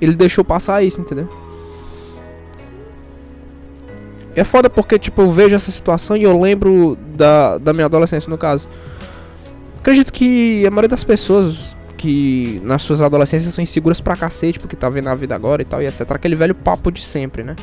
ele 0.00 0.14
deixou 0.14 0.44
passar 0.44 0.82
isso, 0.82 1.00
entendeu? 1.00 1.28
É 4.34 4.44
foda 4.44 4.70
porque, 4.70 4.98
tipo, 4.98 5.20
eu 5.20 5.30
vejo 5.30 5.54
essa 5.54 5.70
situação 5.70 6.16
e 6.16 6.22
eu 6.22 6.40
lembro 6.40 6.96
da, 7.14 7.58
da 7.58 7.72
minha 7.72 7.86
adolescência, 7.86 8.30
no 8.30 8.38
caso. 8.38 8.66
Acredito 9.82 10.12
que 10.12 10.64
a 10.64 10.70
maioria 10.70 10.90
das 10.90 11.02
pessoas 11.02 11.76
que 11.96 12.60
nas 12.64 12.82
suas 12.82 13.02
adolescências 13.02 13.52
são 13.52 13.62
inseguras 13.62 14.00
pra 14.00 14.16
cacete, 14.16 14.60
porque 14.60 14.76
tá 14.76 14.88
vendo 14.88 15.08
a 15.08 15.14
vida 15.16 15.34
agora 15.34 15.60
e 15.60 15.64
tal, 15.64 15.82
e 15.82 15.86
etc. 15.88 16.08
Aquele 16.12 16.36
velho 16.36 16.54
papo 16.54 16.92
de 16.92 17.02
sempre, 17.02 17.42
né? 17.42 17.56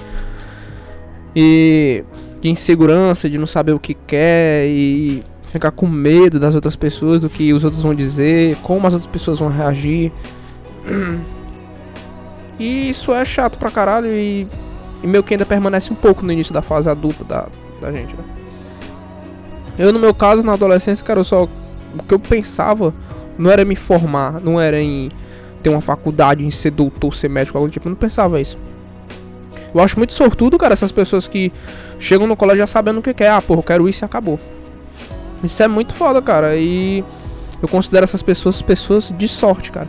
E 1.33 2.03
de 2.41 2.49
insegurança, 2.49 3.29
de 3.29 3.37
não 3.37 3.47
saber 3.47 3.71
o 3.71 3.79
que 3.79 3.93
quer 3.93 4.67
e 4.67 5.23
ficar 5.43 5.71
com 5.71 5.87
medo 5.87 6.41
das 6.41 6.55
outras 6.55 6.75
pessoas, 6.75 7.21
do 7.21 7.29
que 7.29 7.53
os 7.53 7.63
outros 7.63 7.81
vão 7.81 7.95
dizer, 7.95 8.57
como 8.57 8.85
as 8.85 8.93
outras 8.93 9.09
pessoas 9.09 9.39
vão 9.39 9.47
reagir. 9.47 10.11
E 12.59 12.89
isso 12.89 13.13
é 13.13 13.23
chato 13.23 13.57
pra 13.57 13.71
caralho 13.71 14.11
e, 14.11 14.45
e 15.01 15.07
meio 15.07 15.23
que 15.23 15.33
ainda 15.33 15.45
permanece 15.45 15.93
um 15.93 15.95
pouco 15.95 16.25
no 16.25 16.31
início 16.33 16.53
da 16.53 16.61
fase 16.61 16.89
adulta 16.89 17.23
da, 17.23 17.47
da 17.79 17.89
gente, 17.89 18.13
né? 18.13 18.23
Eu, 19.77 19.93
no 19.93 19.99
meu 19.99 20.13
caso, 20.13 20.43
na 20.43 20.51
adolescência, 20.51 21.05
cara, 21.05 21.21
eu 21.21 21.23
só. 21.23 21.47
O 21.97 22.03
que 22.03 22.13
eu 22.13 22.19
pensava 22.19 22.93
não 23.37 23.49
era 23.49 23.63
me 23.63 23.75
formar, 23.75 24.41
não 24.41 24.59
era 24.59 24.81
em 24.81 25.09
ter 25.63 25.69
uma 25.69 25.81
faculdade, 25.81 26.43
em 26.43 26.51
ser 26.51 26.71
doutor, 26.71 27.13
ser 27.13 27.29
médico, 27.29 27.57
algo 27.57 27.69
do 27.69 27.71
tipo. 27.71 27.87
Eu 27.87 27.91
não 27.91 27.97
pensava 27.97 28.39
isso. 28.39 28.57
Eu 29.73 29.81
acho 29.81 29.97
muito 29.97 30.13
sortudo, 30.13 30.57
cara, 30.57 30.73
essas 30.73 30.91
pessoas 30.91 31.27
que 31.27 31.51
chegam 31.99 32.25
no 32.25 32.35
colégio 32.35 32.59
já 32.59 32.67
sabendo 32.67 32.99
o 32.99 33.03
que 33.03 33.13
quer. 33.13 33.29
Ah, 33.31 33.41
porra, 33.41 33.59
eu 33.59 33.63
quero 33.63 33.89
isso 33.89 34.03
e 34.03 34.05
acabou. 34.05 34.39
Isso 35.43 35.61
é 35.61 35.67
muito 35.67 35.93
foda, 35.93 36.21
cara. 36.21 36.55
E 36.55 37.03
eu 37.61 37.67
considero 37.67 38.03
essas 38.03 38.23
pessoas 38.23 38.61
pessoas 38.61 39.13
de 39.15 39.27
sorte, 39.27 39.71
cara. 39.71 39.87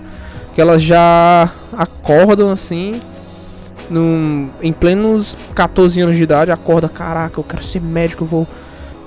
Que 0.54 0.60
elas 0.60 0.82
já 0.82 1.50
acordam 1.76 2.50
assim. 2.50 3.00
Num, 3.88 4.50
em 4.62 4.72
plenos 4.72 5.36
14 5.52 6.00
anos 6.00 6.16
de 6.16 6.22
idade, 6.22 6.52
acorda, 6.52 6.88
caraca, 6.88 7.40
eu 7.40 7.44
quero 7.44 7.62
ser 7.62 7.80
médico, 7.80 8.22
eu 8.22 8.28
vou. 8.28 8.46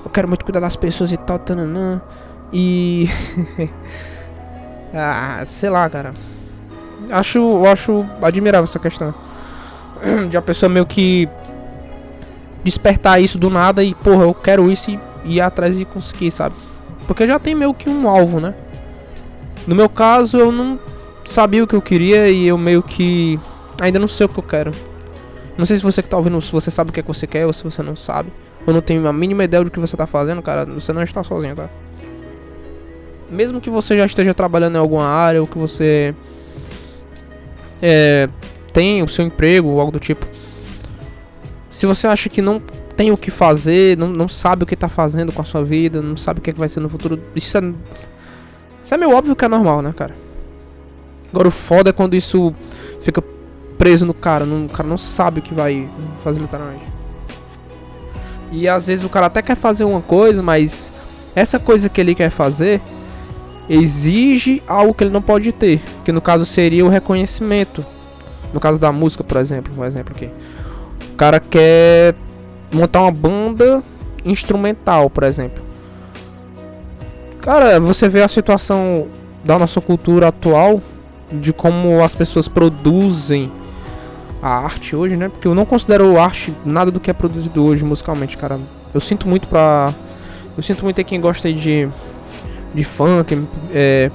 Eu 0.04 0.10
quero 0.10 0.28
muito 0.28 0.44
cuidar 0.44 0.60
das 0.60 0.76
pessoas 0.76 1.10
e 1.10 1.16
tal, 1.16 1.38
tananã. 1.38 2.02
E. 2.54 3.08
ah, 4.94 5.42
sei 5.44 5.68
lá, 5.68 5.90
cara. 5.90 6.14
Acho, 7.10 7.38
eu 7.38 7.66
acho 7.66 8.06
admirável 8.22 8.64
essa 8.64 8.78
questão. 8.78 9.12
De 10.30 10.36
a 10.36 10.42
pessoa 10.42 10.70
meio 10.70 10.86
que 10.86 11.28
despertar 12.62 13.20
isso 13.20 13.36
do 13.36 13.50
nada 13.50 13.82
e, 13.82 13.94
porra, 13.94 14.22
eu 14.22 14.32
quero 14.32 14.70
isso 14.70 14.90
e 14.90 14.98
ir 15.26 15.40
atrás 15.40 15.78
e 15.78 15.84
conseguir, 15.84 16.30
sabe? 16.30 16.54
Porque 17.06 17.26
já 17.26 17.38
tem 17.38 17.54
meio 17.54 17.74
que 17.74 17.90
um 17.90 18.08
alvo, 18.08 18.40
né? 18.40 18.54
No 19.66 19.74
meu 19.74 19.88
caso, 19.88 20.38
eu 20.38 20.52
não 20.52 20.78
sabia 21.24 21.64
o 21.64 21.66
que 21.66 21.74
eu 21.74 21.82
queria 21.82 22.30
e 22.30 22.46
eu 22.46 22.56
meio 22.56 22.82
que 22.82 23.38
ainda 23.82 23.98
não 23.98 24.08
sei 24.08 24.26
o 24.26 24.28
que 24.28 24.38
eu 24.38 24.44
quero. 24.44 24.72
Não 25.58 25.66
sei 25.66 25.76
se 25.76 25.82
você 25.82 26.02
que 26.02 26.08
tá 26.08 26.16
ouvindo, 26.16 26.40
se 26.40 26.52
você 26.52 26.70
sabe 26.70 26.90
o 26.90 26.92
que 26.92 27.00
é 27.00 27.02
que 27.02 27.08
você 27.08 27.26
quer 27.26 27.46
ou 27.46 27.52
se 27.52 27.64
você 27.64 27.82
não 27.82 27.96
sabe. 27.96 28.32
Ou 28.66 28.72
não 28.72 28.80
tem 28.80 29.04
a 29.06 29.12
mínima 29.12 29.44
ideia 29.44 29.62
do 29.62 29.70
que 29.70 29.78
você 29.78 29.96
tá 29.96 30.06
fazendo, 30.06 30.40
cara, 30.40 30.64
você 30.64 30.92
não 30.92 31.02
está 31.02 31.22
sozinho, 31.22 31.54
tá? 31.54 31.68
Mesmo 33.30 33.60
que 33.60 33.70
você 33.70 33.96
já 33.96 34.06
esteja 34.06 34.34
trabalhando 34.34 34.76
em 34.76 34.78
alguma 34.78 35.06
área 35.06 35.40
ou 35.40 35.46
que 35.46 35.58
você 35.58 36.14
é, 37.82 38.28
tem 38.72 39.02
o 39.02 39.08
seu 39.08 39.24
emprego 39.24 39.68
ou 39.68 39.80
algo 39.80 39.92
do 39.92 40.00
tipo. 40.00 40.26
Se 41.70 41.86
você 41.86 42.06
acha 42.06 42.28
que 42.28 42.40
não 42.40 42.60
tem 42.96 43.10
o 43.10 43.16
que 43.16 43.30
fazer, 43.30 43.96
não, 43.98 44.08
não 44.08 44.28
sabe 44.28 44.64
o 44.64 44.66
que 44.66 44.76
tá 44.76 44.88
fazendo 44.88 45.32
com 45.32 45.42
a 45.42 45.44
sua 45.44 45.64
vida, 45.64 46.00
não 46.00 46.16
sabe 46.16 46.38
o 46.38 46.42
que, 46.42 46.50
é 46.50 46.52
que 46.52 46.58
vai 46.58 46.68
ser 46.68 46.80
no 46.80 46.88
futuro, 46.88 47.20
isso 47.34 47.58
é, 47.58 47.72
isso 48.82 48.94
é 48.94 48.96
meio 48.96 49.12
óbvio 49.12 49.34
que 49.34 49.44
é 49.44 49.48
normal, 49.48 49.82
né, 49.82 49.92
cara? 49.96 50.14
Agora 51.32 51.48
o 51.48 51.50
foda 51.50 51.90
é 51.90 51.92
quando 51.92 52.14
isso 52.14 52.54
fica 53.00 53.22
preso 53.76 54.06
no 54.06 54.14
cara, 54.14 54.46
não, 54.46 54.66
o 54.66 54.68
cara 54.68 54.88
não 54.88 54.96
sabe 54.96 55.40
o 55.40 55.42
que 55.42 55.52
vai 55.52 55.88
fazer 56.22 56.40
literalmente. 56.40 56.84
E 58.52 58.68
às 58.68 58.86
vezes 58.86 59.04
o 59.04 59.08
cara 59.08 59.26
até 59.26 59.42
quer 59.42 59.56
fazer 59.56 59.82
uma 59.82 60.00
coisa, 60.00 60.42
mas 60.42 60.92
essa 61.34 61.58
coisa 61.58 61.88
que 61.88 62.00
ele 62.00 62.14
quer 62.14 62.30
fazer 62.30 62.80
exige 63.68 64.62
algo 64.66 64.94
que 64.94 65.04
ele 65.04 65.10
não 65.10 65.22
pode 65.22 65.52
ter, 65.52 65.80
que 66.04 66.12
no 66.12 66.20
caso 66.20 66.44
seria 66.44 66.84
o 66.84 66.88
reconhecimento. 66.88 67.84
No 68.52 68.60
caso 68.60 68.78
da 68.78 68.92
música, 68.92 69.24
por 69.24 69.38
exemplo, 69.38 69.72
um 69.76 69.84
exemplo 69.84 70.14
aqui. 70.14 70.30
O 71.12 71.16
cara 71.16 71.40
quer 71.40 72.14
montar 72.72 73.02
uma 73.02 73.10
banda 73.10 73.82
instrumental, 74.24 75.10
por 75.10 75.24
exemplo. 75.24 75.62
Cara, 77.40 77.78
você 77.78 78.08
vê 78.08 78.22
a 78.22 78.28
situação 78.28 79.06
da 79.44 79.58
nossa 79.58 79.80
cultura 79.80 80.28
atual, 80.28 80.80
de 81.30 81.52
como 81.52 82.02
as 82.02 82.14
pessoas 82.14 82.48
produzem 82.48 83.50
a 84.42 84.48
arte 84.48 84.94
hoje, 84.94 85.16
né? 85.16 85.28
Porque 85.28 85.48
eu 85.48 85.54
não 85.54 85.64
considero 85.64 86.18
arte 86.18 86.54
nada 86.64 86.90
do 86.90 87.00
que 87.00 87.10
é 87.10 87.14
produzido 87.14 87.64
hoje 87.64 87.84
musicalmente, 87.84 88.36
cara. 88.36 88.56
Eu 88.92 89.00
sinto 89.00 89.28
muito 89.28 89.48
pra. 89.48 89.92
Eu 90.56 90.62
sinto 90.62 90.84
muito 90.84 90.98
aí 90.98 91.04
quem 91.04 91.20
gosta 91.20 91.52
de. 91.52 91.88
De 92.74 92.84
funk. 92.84 93.46
É... 93.72 94.10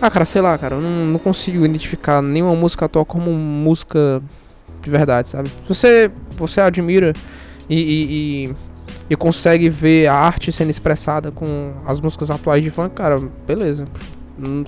Ah, 0.00 0.10
cara, 0.10 0.24
sei 0.24 0.42
lá, 0.42 0.58
cara. 0.58 0.76
Eu 0.76 0.80
não, 0.80 1.06
não 1.06 1.18
consigo 1.18 1.64
identificar 1.64 2.20
nenhuma 2.20 2.56
música 2.56 2.86
atual 2.86 3.04
como 3.04 3.30
música 3.32 4.20
de 4.82 4.90
verdade, 4.90 5.28
sabe? 5.28 5.48
Se 5.48 5.68
você, 5.68 6.10
você 6.36 6.60
admira 6.60 7.12
e, 7.68 7.76
e, 7.76 8.46
e, 8.48 8.54
e 9.10 9.16
consegue 9.16 9.70
ver 9.70 10.08
a 10.08 10.14
arte 10.14 10.50
sendo 10.50 10.70
expressada 10.70 11.30
com 11.30 11.72
as 11.86 12.00
músicas 12.00 12.30
atuais 12.30 12.64
de 12.64 12.70
funk, 12.70 12.94
cara, 12.94 13.22
beleza. 13.46 13.86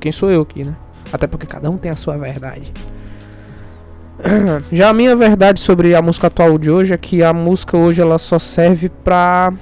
Quem 0.01 0.13
sou 0.13 0.31
eu 0.31 0.43
aqui, 0.43 0.63
né? 0.63 0.77
Até 1.13 1.27
porque 1.27 1.47
cada 1.47 1.69
um 1.69 1.77
tem 1.77 1.91
a 1.91 1.97
sua 1.97 2.17
verdade. 2.17 2.73
Já 4.71 4.91
a 4.91 4.93
minha 4.93 5.17
verdade 5.17 5.61
sobre 5.61 5.95
a 5.95 6.01
música 6.01 6.29
atual 6.29 6.57
de 6.59 6.71
hoje 6.71 6.95
é 6.95 6.97
que 6.97 7.23
a 7.23 7.33
música 7.33 7.77
hoje 7.77 8.01
ela 8.01 8.19
só 8.19 8.39
serve 8.39 8.89
pra 8.89 9.53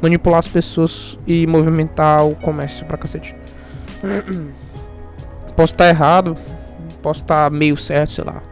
manipular 0.00 0.38
as 0.38 0.48
pessoas 0.48 1.18
e 1.26 1.46
movimentar 1.46 2.26
o 2.26 2.34
comércio 2.34 2.86
pra 2.86 2.96
cacete. 2.96 3.34
Posso 5.56 5.74
estar 5.74 5.86
errado, 5.86 6.34
posso 7.02 7.20
estar 7.20 7.50
meio 7.50 7.76
certo, 7.76 8.12
sei 8.12 8.24
lá. 8.24 8.42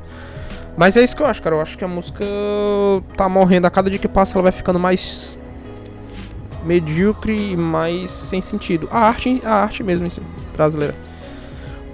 Mas 0.77 0.97
é 0.97 1.03
isso 1.03 1.17
que 1.17 1.23
eu 1.23 1.27
acho, 1.27 1.43
cara. 1.43 1.57
Eu 1.57 1.61
acho 1.61 1.79
que 1.79 1.85
a 1.85 1.89
música 1.89 2.25
tá 3.17 3.29
morrendo. 3.29 3.67
A 3.67 3.71
cada 3.71 3.89
dia 3.89 3.99
que 3.99 4.09
passa, 4.09 4.37
ela 4.37 4.43
vai 4.43 4.53
ficando 4.53 4.79
mais 4.79 5.39
medíocre 6.65 7.53
e 7.53 7.57
mais 7.57 8.11
sem 8.11 8.41
sentido. 8.41 8.89
A 8.91 9.01
arte, 9.01 9.41
a 9.45 9.55
arte 9.55 9.83
mesmo 9.83 10.09
brasileira. 10.55 10.95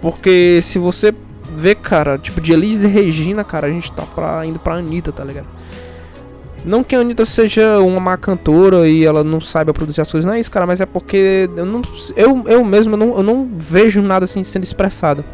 Porque 0.01 0.61
se 0.63 0.79
você 0.79 1.15
vê, 1.57 1.75
cara, 1.75 2.19
tipo 2.19 2.41
de 2.41 2.53
Elise 2.53 2.87
Regina, 2.87 3.45
cara, 3.45 3.67
a 3.67 3.71
gente 3.71 3.91
tá 3.93 4.03
pra, 4.03 4.45
indo 4.45 4.59
pra 4.59 4.75
Anitta, 4.75 5.13
tá 5.13 5.25
ligado? 5.25 5.49
Não 6.67 6.83
que 6.83 6.97
a 6.97 6.99
Anitta 6.99 7.25
seja 7.25 7.79
uma 7.79 8.01
má 8.01 8.17
cantora 8.17 8.89
e 8.89 9.05
ela 9.05 9.23
não 9.23 9.41
saiba 9.41 9.73
produzir 9.73 10.01
as 10.01 10.11
coisas, 10.11 10.27
não 10.27 10.35
é 10.35 10.41
isso, 10.41 10.51
cara, 10.51 10.67
mas 10.67 10.81
é 10.81 10.87
porque 10.87 11.49
eu, 11.57 11.65
não, 11.65 11.81
eu, 12.17 12.45
eu 12.49 12.65
mesmo 12.65 12.95
eu 12.95 12.99
não, 12.99 13.17
eu 13.19 13.23
não 13.23 13.49
vejo 13.57 14.03
nada 14.03 14.25
assim 14.25 14.43
sendo 14.43 14.65
expressado. 14.65 15.25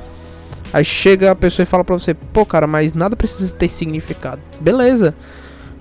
Aí 0.73 0.85
chega 0.85 1.31
a 1.31 1.35
pessoa 1.35 1.65
e 1.65 1.67
fala 1.67 1.83
pra 1.83 1.99
você, 1.99 2.12
pô, 2.12 2.45
cara, 2.45 2.67
mas 2.67 2.93
nada 2.93 3.17
precisa 3.17 3.53
ter 3.55 3.69
significado. 3.69 4.41
Beleza. 4.61 5.15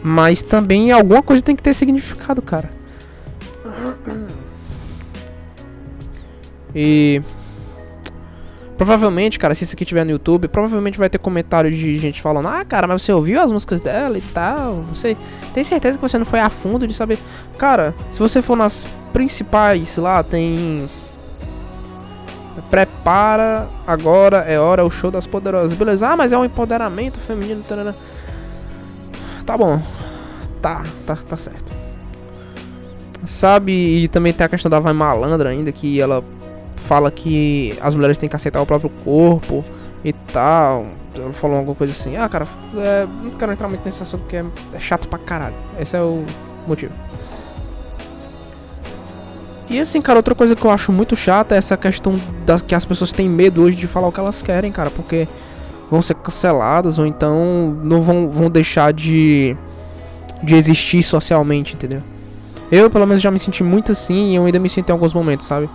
Mas 0.02 0.42
também 0.42 0.92
alguma 0.92 1.22
coisa 1.22 1.44
tem 1.44 1.56
que 1.56 1.64
ter 1.64 1.74
significado, 1.74 2.42
cara. 2.42 2.70
E. 6.74 7.22
Provavelmente, 8.82 9.38
cara, 9.38 9.54
se 9.54 9.64
isso 9.64 9.76
aqui 9.76 9.86
tiver 9.86 10.04
no 10.04 10.10
YouTube, 10.10 10.48
provavelmente 10.48 10.98
vai 10.98 11.08
ter 11.08 11.20
comentário 11.20 11.70
de 11.70 12.00
gente 12.00 12.20
falando: 12.20 12.48
Ah, 12.48 12.66
cara, 12.66 12.88
mas 12.88 13.04
você 13.04 13.14
ouviu 13.14 13.40
as 13.40 13.52
músicas 13.52 13.80
dela 13.80 14.18
e 14.18 14.22
tal? 14.22 14.78
Não 14.78 14.96
sei. 14.96 15.16
Tem 15.54 15.64
certeza 15.64 16.00
que 16.00 16.02
você 16.02 16.18
não 16.18 16.26
foi 16.26 16.40
a 16.40 16.50
fundo 16.50 16.88
de 16.88 16.94
saber. 16.96 17.20
Cara, 17.60 17.94
se 18.12 18.18
você 18.18 18.42
for 18.42 18.56
nas 18.56 18.88
principais 19.14 19.98
lá, 19.98 20.24
tem. 20.24 20.90
Prepara, 22.72 23.70
agora 23.86 24.38
é 24.38 24.60
hora, 24.60 24.84
o 24.84 24.90
show 24.90 25.12
das 25.12 25.28
poderosas. 25.28 25.78
Beleza, 25.78 26.10
ah, 26.10 26.18
mas 26.18 26.32
é 26.32 26.38
um 26.40 26.44
empoderamento 26.44 27.20
feminino. 27.20 27.62
Tarana. 27.62 27.96
Tá 29.46 29.56
bom. 29.56 29.80
Tá, 30.60 30.82
tá, 31.06 31.16
tá 31.18 31.38
certo. 31.38 31.72
Sabe, 33.28 33.72
e 33.72 34.08
também 34.08 34.34
tem 34.34 34.44
a 34.44 34.50
questão 34.50 34.72
da 34.72 34.80
Vai 34.80 34.94
Malandra 34.94 35.50
ainda, 35.50 35.72
que 35.72 36.02
ela 36.02 36.24
fala 36.76 37.12
que 37.12 37.78
as 37.82 37.96
mulheres 37.96 38.18
têm 38.18 38.30
que 38.30 38.36
aceitar 38.36 38.62
o 38.62 38.66
próprio 38.66 38.92
corpo 39.04 39.64
e 40.04 40.14
tal. 40.14 40.86
Ela 41.16 41.34
falou 41.34 41.58
alguma 41.58 41.76
coisa 41.76 41.94
assim. 41.94 42.16
Ah, 42.18 42.28
cara, 42.30 42.48
é, 42.78 43.06
não 43.24 43.32
quero 43.32 43.52
entrar 43.52 43.68
muito 43.68 43.84
nesse 43.84 44.02
assunto 44.02 44.22
porque 44.22 44.38
é, 44.38 44.46
é 44.74 44.80
chato 44.80 45.08
pra 45.08 45.20
caralho. 45.20 45.56
Esse 45.80 45.96
é 45.96 46.02
o 46.02 46.24
motivo. 46.68 46.94
E 49.70 49.80
assim, 49.80 50.02
cara, 50.02 50.20
outra 50.20 50.36
coisa 50.36 50.54
que 50.54 50.66
eu 50.66 50.70
acho 50.70 50.92
muito 50.92 51.16
chata 51.16 51.56
é 51.56 51.58
essa 51.58 51.78
questão 51.78 52.20
das 52.46 52.62
que 52.62 52.76
as 52.76 52.84
pessoas 52.84 53.14
têm 53.14 53.30
medo 53.30 53.64
hoje 53.64 53.78
de 53.78 53.88
falar 53.88 54.08
o 54.08 54.12
que 54.12 54.20
elas 54.20 54.42
querem, 54.42 54.70
cara, 54.70 54.90
porque 54.90 55.28
vão 55.90 56.02
ser 56.02 56.16
canceladas 56.16 57.00
ou 57.00 57.06
então 57.06 57.78
não 57.82 58.02
vão, 58.02 58.30
vão 58.30 58.50
deixar 58.50 58.92
de, 58.92 59.56
de 60.44 60.56
existir 60.56 61.02
socialmente, 61.04 61.76
entendeu? 61.76 62.02
Eu, 62.70 62.90
pelo 62.90 63.06
menos, 63.06 63.22
já 63.22 63.32
me 63.32 63.40
senti 63.40 63.64
muito 63.64 63.94
assim 63.94 64.32
e 64.32 64.36
eu 64.36 64.46
ainda 64.46 64.60
me 64.60 64.70
sinto 64.70 64.90
em 64.90 64.94
alguns 64.94 65.14
momentos, 65.14 65.46
sabe? 65.46 65.70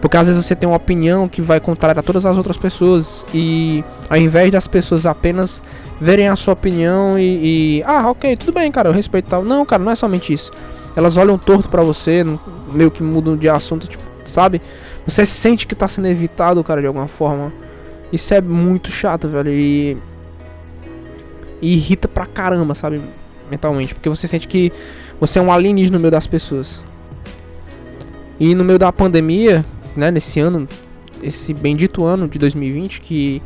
Porque 0.00 0.16
às 0.16 0.26
vezes 0.26 0.44
você 0.44 0.56
tem 0.56 0.68
uma 0.68 0.76
opinião 0.76 1.28
que 1.28 1.42
vai 1.42 1.60
contrária 1.60 2.00
a 2.00 2.02
todas 2.02 2.24
as 2.24 2.36
outras 2.36 2.56
pessoas 2.56 3.26
e 3.34 3.84
ao 4.08 4.16
invés 4.16 4.50
das 4.50 4.66
pessoas 4.66 5.04
apenas 5.04 5.62
verem 6.00 6.28
a 6.28 6.36
sua 6.36 6.54
opinião 6.54 7.18
e, 7.18 7.78
e 7.78 7.82
ah, 7.84 8.10
ok, 8.10 8.36
tudo 8.36 8.52
bem, 8.52 8.72
cara, 8.72 8.88
eu 8.88 8.92
respeito 8.92 9.28
tal. 9.28 9.44
Não, 9.44 9.64
cara, 9.66 9.82
não 9.82 9.92
é 9.92 9.94
somente 9.94 10.32
isso. 10.32 10.50
Elas 10.96 11.16
olham 11.16 11.36
torto 11.36 11.68
para 11.68 11.82
você, 11.82 12.24
meio 12.72 12.90
que 12.90 13.02
mudam 13.02 13.36
de 13.36 13.48
assunto, 13.48 13.86
tipo, 13.86 14.02
sabe? 14.24 14.60
Você 15.06 15.26
sente 15.26 15.66
que 15.66 15.74
tá 15.74 15.86
sendo 15.86 16.08
evitado, 16.08 16.62
cara, 16.64 16.80
de 16.80 16.86
alguma 16.86 17.08
forma. 17.08 17.52
Isso 18.12 18.34
é 18.34 18.40
muito 18.40 18.90
chato, 18.90 19.28
velho, 19.28 19.50
e, 19.50 19.96
e 21.62 21.74
irrita 21.74 22.08
pra 22.08 22.26
caramba, 22.26 22.74
sabe? 22.74 23.00
Mentalmente, 23.50 23.94
porque 23.94 24.08
você 24.08 24.26
sente 24.26 24.48
que 24.48 24.72
você 25.20 25.38
é 25.38 25.42
um 25.42 25.52
alienígena 25.52 25.98
no 25.98 26.02
meio 26.02 26.10
das 26.10 26.26
pessoas. 26.26 26.82
E 28.40 28.54
no 28.54 28.64
meio 28.64 28.78
da 28.78 28.90
pandemia, 28.90 29.64
né, 29.94 30.10
nesse 30.10 30.40
ano, 30.40 30.66
esse 31.22 31.52
bendito 31.54 32.04
ano 32.04 32.26
de 32.26 32.38
2020, 32.38 33.02
que 33.02 33.42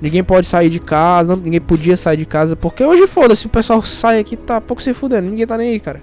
ninguém 0.00 0.24
pode 0.24 0.46
sair 0.46 0.70
de 0.70 0.80
casa, 0.80 1.36
não, 1.36 1.42
ninguém 1.42 1.60
podia 1.60 1.96
sair 1.96 2.16
de 2.16 2.24
casa, 2.24 2.56
porque 2.56 2.82
hoje 2.82 3.06
foda-se, 3.06 3.46
o 3.46 3.50
pessoal 3.50 3.82
sai 3.82 4.18
aqui 4.18 4.34
tá 4.36 4.60
pouco 4.60 4.82
se 4.82 4.94
fudendo, 4.94 5.28
ninguém 5.28 5.46
tá 5.46 5.58
nem 5.58 5.72
aí, 5.72 5.78
cara. 5.78 6.02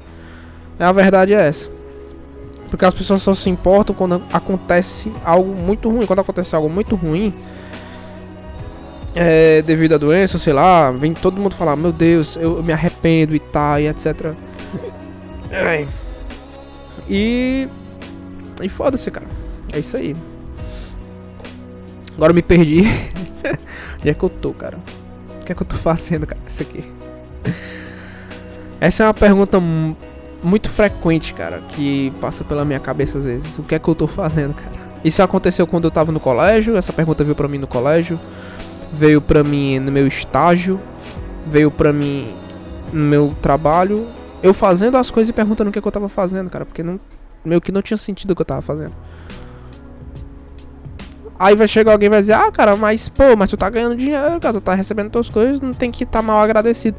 A 0.79 0.91
verdade 0.91 1.33
é 1.33 1.48
essa. 1.48 1.69
Porque 2.69 2.86
as 2.86 2.93
pessoas 2.93 3.21
só 3.21 3.33
se 3.33 3.50
importam 3.50 3.95
quando 3.95 4.21
acontece 4.31 5.12
algo 5.25 5.53
muito 5.53 5.89
ruim. 5.89 6.05
Quando 6.05 6.19
acontece 6.19 6.55
algo 6.55 6.69
muito 6.69 6.95
ruim, 6.95 7.33
é, 9.15 9.62
devido 9.63 9.95
à 9.95 9.98
doença, 9.98 10.38
sei 10.38 10.53
lá, 10.53 10.91
vem 10.91 11.13
todo 11.13 11.41
mundo 11.41 11.55
falar, 11.55 11.75
meu 11.75 11.91
Deus, 11.91 12.38
eu, 12.39 12.62
me 12.62 12.71
arrependo 12.71 13.36
e 13.36 13.39
tal, 13.39 13.79
e 13.79 13.88
etc. 13.88 14.33
E. 17.09 17.67
E 18.63 18.70
foda-se, 18.70 19.10
cara. 19.12 19.28
É 19.72 19.80
isso 19.80 19.96
aí. 19.98 20.16
Agora 22.16 22.32
eu 22.32 22.36
me 22.36 22.42
perdi. 22.42 22.84
Onde 24.00 24.10
é 24.10 24.13
que 24.13 24.24
eu 24.24 24.30
tô, 24.30 24.54
cara? 24.54 24.78
O 25.42 25.46
que 25.46 25.51
é 25.51 25.56
que 25.56 25.62
eu 25.62 25.68
tô 25.68 25.75
fazendo, 25.75 26.28
cara? 26.28 26.42
Isso 26.46 26.62
aqui. 26.62 26.84
Essa 28.80 29.04
é 29.04 29.08
uma 29.08 29.13
pergunta 29.13 29.60
muito 30.42 30.70
frequente, 30.70 31.34
cara, 31.34 31.60
que 31.70 32.13
passa 32.22 32.44
pela 32.44 32.63
minha 32.63 32.80
cabeça 32.80 33.18
às 33.18 33.25
vezes. 33.25 33.58
O 33.58 33.63
que 33.63 33.75
é 33.75 33.80
que 33.80 33.88
eu 33.88 33.96
tô 33.96 34.08
fazendo, 34.08 34.54
cara? 34.54 34.72
Isso 35.04 35.22
aconteceu 35.22 35.66
quando 35.66 35.86
eu 35.86 35.92
tava 35.92 36.12
no 36.12 36.20
colégio, 36.20 36.75
essa 36.75 36.92
pergunta 36.92 37.24
veio 37.24 37.36
pra 37.36 37.48
mim 37.48 37.58
no 37.58 37.68
colégio, 37.68 38.20
veio 38.92 39.22
pra 39.22 39.44
mim 39.44 39.80
no 39.80 39.92
meu 39.92 40.08
estágio, 40.08 40.80
veio 41.48 41.72
pra 41.72 41.94
mim 41.94 42.36
no 42.92 43.06
meu 43.06 43.34
trabalho, 43.42 44.08
eu 44.44 44.54
fazendo 44.54 44.98
as 44.98 45.10
coisas 45.10 45.30
e 45.30 45.34
perguntando 45.34 45.70
o 45.70 45.74
que, 45.74 45.80
é 45.80 45.82
que 45.82 45.88
eu 45.88 45.92
tava 45.92 46.10
fazendo, 46.10 46.50
cara, 46.50 46.66
porque 46.66 46.84
não, 46.84 47.00
meio 47.43 47.62
que 47.62 47.72
não 47.72 47.81
tinha 47.81 47.98
sentido 47.98 48.31
o 48.31 48.36
que 48.36 48.41
eu 48.41 48.46
tava 48.46 48.62
fazendo. 48.62 48.93
Aí 51.38 51.55
vai 51.55 51.67
chegar 51.67 51.93
alguém 51.93 52.08
e 52.08 52.10
vai 52.10 52.19
dizer, 52.19 52.34
ah, 52.34 52.51
cara, 52.51 52.75
mas 52.75 53.08
pô, 53.08 53.36
mas 53.38 53.50
tu 53.50 53.55
tá 53.55 53.69
ganhando 53.69 53.96
dinheiro, 53.96 54.39
cara, 54.41 54.53
tu 54.55 54.62
tá 54.62 54.74
recebendo 54.75 55.10
tuas 55.10 55.29
coisas, 55.29 55.62
não 55.62 55.74
tem 55.74 55.89
que 55.89 56.03
estar 56.03 56.19
tá 56.19 56.22
mal 56.22 56.39
agradecido. 56.39 56.98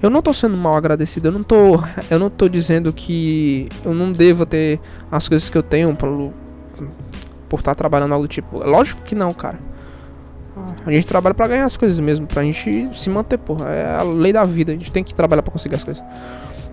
Eu 0.00 0.10
não 0.10 0.20
tô 0.20 0.32
sendo 0.32 0.56
mal 0.56 0.76
agradecido, 0.76 1.28
eu 1.28 1.32
não 1.32 1.42
tô. 1.44 1.80
Eu 2.10 2.18
não 2.18 2.28
tô 2.28 2.48
dizendo 2.48 2.92
que 2.92 3.68
eu 3.84 3.94
não 3.94 4.12
devo 4.12 4.44
ter 4.44 4.80
as 5.10 5.28
coisas 5.28 5.48
que 5.48 5.56
eu 5.56 5.62
tenho 5.62 5.94
por, 5.94 6.32
por 7.48 7.60
estar 7.60 7.72
tá 7.72 7.74
trabalhando 7.76 8.12
algo 8.12 8.26
do 8.26 8.30
tipo. 8.30 8.58
Lógico 8.58 9.02
que 9.02 9.14
não, 9.14 9.32
cara. 9.32 9.58
A 10.84 10.90
gente 10.90 11.06
trabalha 11.06 11.34
para 11.34 11.46
ganhar 11.46 11.64
as 11.64 11.76
coisas 11.76 11.98
mesmo, 12.00 12.26
pra 12.26 12.42
gente 12.42 12.90
se 12.94 13.08
manter, 13.08 13.38
porra. 13.38 13.70
É 13.70 13.96
a 13.96 14.02
lei 14.02 14.32
da 14.32 14.44
vida, 14.44 14.72
a 14.72 14.74
gente 14.74 14.90
tem 14.90 15.04
que 15.04 15.14
trabalhar 15.14 15.42
para 15.42 15.52
conseguir 15.52 15.76
as 15.76 15.84
coisas. 15.84 16.02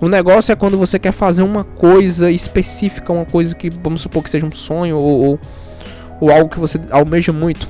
O 0.02 0.08
negócio 0.08 0.52
é 0.52 0.56
quando 0.56 0.78
você 0.78 0.98
quer 0.98 1.12
fazer 1.12 1.42
uma 1.42 1.64
coisa 1.64 2.32
específica, 2.32 3.12
uma 3.12 3.26
coisa 3.26 3.54
que, 3.54 3.70
vamos 3.70 4.02
supor 4.02 4.24
que 4.24 4.30
seja 4.30 4.46
um 4.46 4.52
sonho 4.52 4.98
ou, 4.98 5.26
ou, 5.26 5.40
ou 6.22 6.32
algo 6.32 6.50
que 6.50 6.60
você 6.60 6.80
almeja 6.90 7.34
muito. 7.34 7.68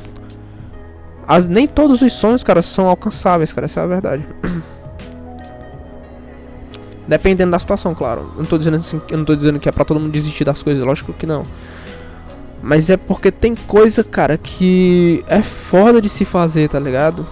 As, 1.27 1.48
nem 1.48 1.67
todos 1.67 2.01
os 2.01 2.13
sonhos, 2.13 2.43
cara, 2.43 2.62
são 2.62 2.88
alcançáveis, 2.88 3.51
cara, 3.51 3.65
essa 3.65 3.79
é 3.79 3.83
a 3.83 3.88
verdade. 3.88 4.25
Dependendo 7.07 7.51
da 7.51 7.59
situação, 7.59 7.95
claro. 7.95 8.31
Eu 8.36 8.43
não 8.43 8.45
tô 8.45 8.57
dizendo 8.57 8.77
assim, 8.77 9.01
eu 9.09 9.17
não 9.17 9.25
tô 9.25 9.36
dizendo 9.36 9.59
que 9.59 9.67
é 9.67 9.71
pra 9.71 9.83
todo 9.83 10.00
mundo 10.00 10.12
desistir 10.12 10.43
das 10.43 10.62
coisas, 10.62 10.83
lógico 10.83 11.12
que 11.13 11.25
não. 11.25 11.48
Mas 12.62 12.89
é 12.91 12.98
porque 12.98 13.31
tem 13.31 13.55
coisa, 13.55 14.03
cara, 14.03 14.38
que 14.38 15.24
é 15.27 15.41
foda 15.41 16.00
de 16.00 16.09
se 16.09 16.25
fazer, 16.25 16.69
tá 16.69 16.79
ligado? 16.79 17.25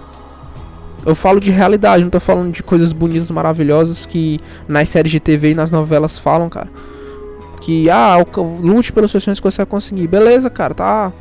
Eu 1.06 1.14
falo 1.14 1.40
de 1.40 1.50
realidade, 1.50 2.02
não 2.02 2.10
tô 2.10 2.20
falando 2.20 2.52
de 2.52 2.62
coisas 2.62 2.92
bonitas, 2.92 3.30
maravilhosas 3.30 4.04
que 4.04 4.38
nas 4.66 4.88
séries 4.88 5.12
de 5.12 5.20
TV 5.20 5.52
e 5.52 5.54
nas 5.54 5.70
novelas 5.70 6.18
falam, 6.18 6.48
cara. 6.48 6.68
Que, 7.60 7.88
ah, 7.90 8.16
lute 8.60 8.92
pelos 8.92 9.10
seus 9.10 9.24
sonhos 9.24 9.40
que 9.40 9.44
você 9.44 9.58
vai 9.58 9.66
conseguir. 9.66 10.06
Beleza, 10.06 10.50
cara, 10.50 10.74
tá. 10.74 11.12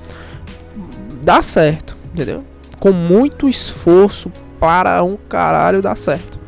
Dá 1.23 1.41
certo, 1.41 1.95
entendeu? 2.13 2.43
Com 2.79 2.91
muito 2.91 3.47
esforço 3.49 4.31
para 4.59 5.03
um 5.03 5.17
caralho 5.29 5.81
dar 5.81 5.95
certo. 5.95 6.39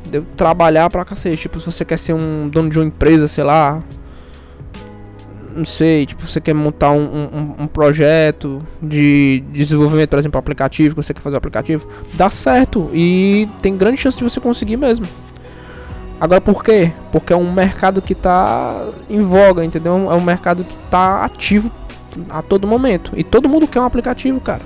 Entendeu? 0.00 0.26
Trabalhar 0.36 0.88
pra 0.90 1.04
cacete. 1.04 1.42
Tipo, 1.42 1.60
se 1.60 1.66
você 1.66 1.84
quer 1.84 1.98
ser 1.98 2.12
um 2.12 2.48
dono 2.48 2.70
de 2.70 2.78
uma 2.78 2.86
empresa, 2.86 3.26
sei 3.26 3.44
lá, 3.44 3.82
não 5.54 5.64
sei, 5.64 6.06
tipo, 6.06 6.26
você 6.26 6.40
quer 6.40 6.54
montar 6.54 6.90
um, 6.90 7.02
um, 7.02 7.54
um, 7.64 7.66
projeto 7.66 8.62
de 8.82 9.42
desenvolvimento, 9.52 10.10
por 10.10 10.18
exemplo, 10.18 10.38
aplicativo, 10.38 10.94
que 10.94 11.02
você 11.02 11.14
quer 11.14 11.20
fazer 11.20 11.36
um 11.36 11.38
aplicativo, 11.38 11.88
dá 12.14 12.28
certo 12.30 12.90
e 12.92 13.48
tem 13.62 13.76
grande 13.76 13.98
chance 13.98 14.18
de 14.18 14.24
você 14.24 14.40
conseguir 14.40 14.76
mesmo. 14.76 15.06
Agora 16.20 16.40
por 16.40 16.62
quê? 16.62 16.90
Porque 17.12 17.32
é 17.32 17.36
um 17.36 17.52
mercado 17.52 18.00
que 18.00 18.12
está 18.12 18.88
em 19.10 19.20
voga, 19.20 19.64
entendeu? 19.64 20.10
É 20.10 20.14
um 20.14 20.22
mercado 20.22 20.64
que 20.64 20.76
está 20.76 21.24
ativo 21.24 21.70
a 22.30 22.40
todo 22.40 22.66
momento. 22.66 23.12
E 23.16 23.24
todo 23.24 23.48
mundo 23.48 23.66
quer 23.66 23.80
um 23.80 23.84
aplicativo, 23.84 24.40
cara. 24.40 24.62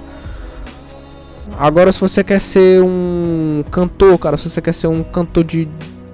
Agora 1.59 1.91
se 1.91 2.01
você 2.01 2.23
quer 2.23 2.41
ser 2.41 2.83
um 2.83 3.65
cantor, 3.71 4.19
cara, 4.19 4.37
se 4.37 4.49
você 4.49 4.61
quer 4.61 4.73
ser 4.73 4.87
um 4.87 5.03
cantor 5.03 5.43
de 5.43 5.69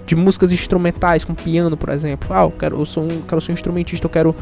de 0.07 0.15
músicas 0.15 0.53
instrumentais 0.53 1.25
com 1.25 1.35
piano, 1.35 1.77
por 1.77 1.89
exemplo. 1.89 2.29
Ah, 2.35 2.43
eu 2.43 2.51
quero, 2.51 2.79
eu 2.81 2.87
sou 2.87 3.05
um, 3.05 3.23
quero 3.23 3.41
ser 3.41 3.53
um 3.53 3.55
instrumentista, 3.55 4.07
eu 4.07 4.11
quero 4.11 4.37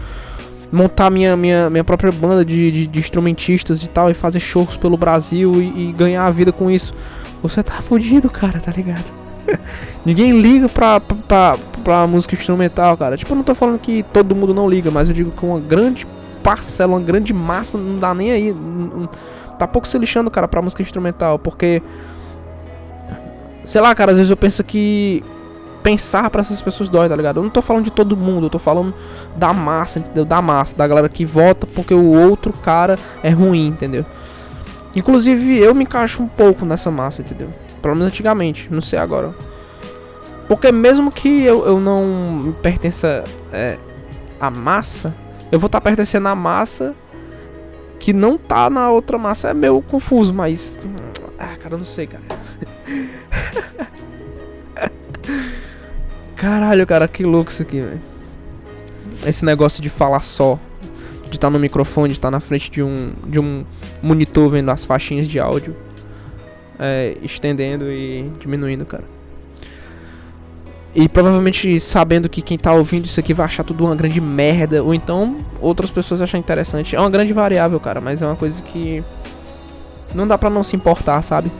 montar 0.72 1.10
minha, 1.10 1.36
minha, 1.36 1.68
minha 1.68 1.84
própria 1.84 2.10
banda 2.10 2.44
de, 2.44 2.70
de, 2.70 2.86
de 2.86 2.98
instrumentistas 2.98 3.82
e 3.82 3.88
tal, 3.88 4.10
e 4.10 4.14
fazer 4.14 4.40
shows 4.40 4.76
pelo 4.76 4.96
Brasil 4.96 5.54
e, 5.60 5.90
e, 5.90 5.92
ganhar 5.92 6.24
a 6.24 6.30
vida 6.30 6.50
com 6.50 6.70
isso. 6.70 6.94
Você 7.42 7.62
tá 7.62 7.74
fudido, 7.82 8.30
cara, 8.30 8.58
tá 8.58 8.72
ligado? 8.72 9.12
Ninguém 10.04 10.40
liga 10.40 10.68
pra, 10.68 10.98
pra, 11.00 11.58
pra, 11.84 12.06
música 12.06 12.34
instrumental, 12.34 12.96
cara. 12.96 13.16
Tipo, 13.16 13.32
eu 13.32 13.36
não 13.36 13.44
tô 13.44 13.54
falando 13.54 13.78
que 13.78 14.02
todo 14.04 14.34
mundo 14.34 14.54
não 14.54 14.68
liga, 14.68 14.90
mas 14.90 15.08
eu 15.08 15.14
digo 15.14 15.30
que 15.30 15.44
uma 15.44 15.60
grande 15.60 16.06
parcela, 16.42 16.94
uma 16.94 17.00
grande 17.00 17.34
massa 17.34 17.76
não 17.76 17.96
dá 17.96 18.14
nem 18.14 18.32
aí. 18.32 18.56
Tá 19.58 19.66
pouco 19.68 19.86
se 19.86 19.98
lixando, 19.98 20.30
cara, 20.30 20.48
pra 20.48 20.62
música 20.62 20.82
instrumental, 20.82 21.38
porque. 21.38 21.82
Sei 23.64 23.80
lá, 23.80 23.94
cara, 23.94 24.10
às 24.10 24.16
vezes 24.16 24.30
eu 24.30 24.36
penso 24.36 24.64
que 24.64 25.22
pensar 25.82 26.30
para 26.30 26.40
essas 26.40 26.62
pessoas 26.62 26.88
dói, 26.88 27.08
tá 27.08 27.16
ligado? 27.16 27.38
Eu 27.38 27.42
não 27.42 27.50
tô 27.50 27.60
falando 27.60 27.84
de 27.84 27.90
todo 27.90 28.16
mundo, 28.16 28.46
eu 28.46 28.50
tô 28.50 28.58
falando 28.58 28.94
da 29.36 29.52
massa, 29.52 29.98
entendeu? 29.98 30.24
Da 30.24 30.40
massa, 30.40 30.76
da 30.76 30.86
galera 30.86 31.08
que 31.08 31.24
vota 31.24 31.66
porque 31.66 31.92
o 31.92 32.12
outro 32.12 32.52
cara 32.52 32.98
é 33.22 33.30
ruim, 33.30 33.66
entendeu? 33.66 34.04
Inclusive 34.94 35.58
eu 35.58 35.74
me 35.74 35.84
encaixo 35.84 36.22
um 36.22 36.28
pouco 36.28 36.64
nessa 36.64 36.90
massa, 36.90 37.22
entendeu? 37.22 37.52
Pelo 37.80 37.94
menos 37.94 38.08
antigamente, 38.08 38.68
não 38.70 38.80
sei 38.80 38.98
agora. 38.98 39.34
Porque 40.46 40.70
mesmo 40.70 41.10
que 41.10 41.42
eu, 41.42 41.66
eu 41.66 41.80
não 41.80 42.54
pertença 42.62 43.24
é, 43.52 43.78
à 44.40 44.50
massa, 44.50 45.14
eu 45.50 45.58
vou 45.58 45.66
estar 45.66 45.80
tá 45.80 45.84
pertencendo 45.84 46.28
à 46.28 46.34
massa 46.34 46.94
que 47.98 48.12
não 48.12 48.36
tá 48.36 48.68
na 48.68 48.90
outra 48.90 49.16
massa. 49.16 49.48
É 49.48 49.54
meio 49.54 49.80
confuso, 49.80 50.34
mas. 50.34 50.78
Ah, 51.38 51.56
cara, 51.56 51.74
eu 51.74 51.78
não 51.78 51.84
sei, 51.84 52.06
cara. 52.06 52.22
Caralho, 56.42 56.84
cara, 56.88 57.06
que 57.06 57.22
louco 57.22 57.52
isso 57.52 57.62
aqui, 57.62 57.80
velho. 57.80 58.00
Esse 59.24 59.44
negócio 59.44 59.80
de 59.80 59.88
falar 59.88 60.18
só. 60.18 60.58
De 61.30 61.36
estar 61.36 61.46
tá 61.46 61.50
no 61.50 61.58
microfone, 61.60 62.08
de 62.08 62.18
estar 62.18 62.26
tá 62.26 62.32
na 62.32 62.40
frente 62.40 62.68
de 62.68 62.82
um, 62.82 63.12
de 63.28 63.38
um 63.38 63.64
monitor 64.02 64.50
vendo 64.50 64.68
as 64.68 64.84
faixinhas 64.84 65.28
de 65.28 65.38
áudio. 65.38 65.76
É, 66.80 67.16
estendendo 67.22 67.84
e 67.92 68.28
diminuindo, 68.40 68.84
cara. 68.84 69.04
E 70.92 71.08
provavelmente 71.08 71.78
sabendo 71.78 72.28
que 72.28 72.42
quem 72.42 72.58
tá 72.58 72.74
ouvindo 72.74 73.04
isso 73.04 73.20
aqui 73.20 73.32
vai 73.32 73.46
achar 73.46 73.62
tudo 73.62 73.84
uma 73.84 73.94
grande 73.94 74.20
merda. 74.20 74.82
Ou 74.82 74.92
então 74.92 75.38
outras 75.60 75.92
pessoas 75.92 76.20
acham 76.20 76.40
interessante. 76.40 76.96
É 76.96 76.98
uma 76.98 77.08
grande 77.08 77.32
variável, 77.32 77.78
cara. 77.78 78.00
Mas 78.00 78.20
é 78.20 78.26
uma 78.26 78.34
coisa 78.34 78.60
que. 78.64 79.04
Não 80.12 80.26
dá 80.26 80.36
pra 80.36 80.50
não 80.50 80.64
se 80.64 80.74
importar, 80.74 81.22
sabe? 81.22 81.52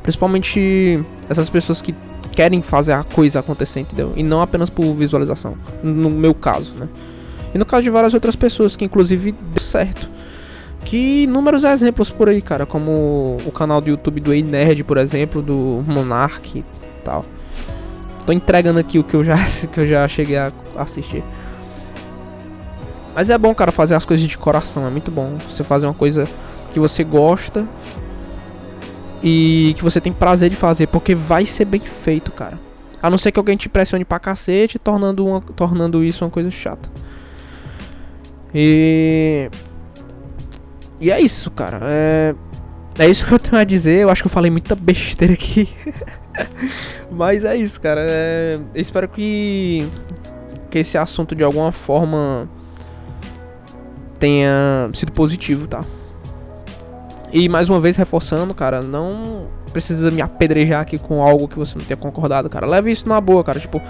Principalmente 0.00 1.04
essas 1.28 1.50
pessoas 1.50 1.82
que 1.82 1.92
querem 2.32 2.62
fazer 2.62 2.92
a 2.92 3.04
coisa 3.04 3.40
acontecer, 3.40 3.80
entendeu? 3.80 4.12
E 4.16 4.22
não 4.22 4.40
apenas 4.40 4.70
por 4.70 4.92
visualização, 4.94 5.54
no 5.82 6.10
meu 6.10 6.34
caso, 6.34 6.72
né? 6.74 6.88
E 7.54 7.58
no 7.58 7.66
caso 7.66 7.82
de 7.82 7.90
várias 7.90 8.14
outras 8.14 8.34
pessoas 8.34 8.76
que 8.76 8.84
inclusive 8.84 9.32
deu 9.32 9.62
certo. 9.62 10.08
Que 10.84 11.24
inúmeros 11.24 11.62
exemplos 11.62 12.10
por 12.10 12.28
aí, 12.28 12.42
cara, 12.42 12.66
como 12.66 13.36
o 13.46 13.52
canal 13.52 13.80
do 13.80 13.88
YouTube 13.88 14.20
do 14.20 14.32
Ei 14.32 14.42
Nerd, 14.42 14.82
por 14.82 14.96
exemplo, 14.96 15.40
do 15.40 15.84
Monark 15.86 16.58
e 16.58 16.64
tal. 17.04 17.24
Tô 18.26 18.32
entregando 18.32 18.80
aqui 18.80 18.98
o 18.98 19.04
que 19.04 19.14
eu 19.14 19.22
já 19.22 19.36
que 19.72 19.80
eu 19.80 19.86
já 19.86 20.08
cheguei 20.08 20.36
a 20.36 20.52
assistir. 20.76 21.22
Mas 23.14 23.28
é 23.28 23.36
bom, 23.36 23.54
cara, 23.54 23.70
fazer 23.70 23.94
as 23.94 24.06
coisas 24.06 24.26
de 24.26 24.38
coração, 24.38 24.86
é 24.86 24.90
muito 24.90 25.10
bom. 25.10 25.36
Você 25.48 25.62
fazer 25.62 25.86
uma 25.86 25.94
coisa 25.94 26.24
que 26.72 26.80
você 26.80 27.04
gosta 27.04 27.68
e 29.22 29.72
que 29.76 29.82
você 29.82 30.00
tem 30.00 30.12
prazer 30.12 30.50
de 30.50 30.56
fazer, 30.56 30.88
porque 30.88 31.14
vai 31.14 31.46
ser 31.46 31.64
bem 31.64 31.80
feito, 31.80 32.32
cara. 32.32 32.58
A 33.02 33.08
não 33.08 33.18
ser 33.18 33.32
que 33.32 33.38
alguém 33.38 33.56
te 33.56 33.68
pressione 33.68 34.04
pra 34.04 34.18
cacete, 34.18 34.78
tornando, 34.78 35.26
uma, 35.26 35.40
tornando 35.40 36.02
isso 36.02 36.24
uma 36.24 36.30
coisa 36.30 36.50
chata. 36.50 36.88
E. 38.54 39.50
E 41.00 41.10
é 41.10 41.20
isso, 41.20 41.50
cara. 41.50 41.80
É. 41.82 42.34
É 42.98 43.08
isso 43.08 43.26
que 43.26 43.32
eu 43.32 43.38
tenho 43.38 43.56
a 43.56 43.64
dizer. 43.64 44.00
Eu 44.00 44.10
acho 44.10 44.22
que 44.22 44.26
eu 44.26 44.30
falei 44.30 44.50
muita 44.50 44.74
besteira 44.74 45.32
aqui. 45.32 45.68
Mas 47.10 47.44
é 47.44 47.56
isso, 47.56 47.80
cara. 47.80 48.00
É... 48.04 48.60
Eu 48.74 48.80
espero 48.80 49.08
que. 49.08 49.88
Que 50.70 50.78
esse 50.78 50.98
assunto 50.98 51.34
de 51.34 51.42
alguma 51.42 51.72
forma. 51.72 52.48
Tenha 54.18 54.90
sido 54.94 55.10
positivo, 55.10 55.66
tá? 55.66 55.84
E 57.32 57.48
mais 57.48 57.68
uma 57.68 57.80
vez 57.80 57.96
reforçando, 57.96 58.52
cara, 58.52 58.82
não 58.82 59.48
precisa 59.72 60.10
me 60.10 60.20
apedrejar 60.20 60.82
aqui 60.82 60.98
com 60.98 61.22
algo 61.22 61.48
que 61.48 61.58
você 61.58 61.78
não 61.78 61.84
tenha 61.84 61.96
concordado, 61.96 62.50
cara. 62.50 62.66
Leve 62.66 62.90
isso 62.90 63.08
na 63.08 63.18
boa, 63.20 63.42
cara. 63.42 63.58
Tipo, 63.58 63.80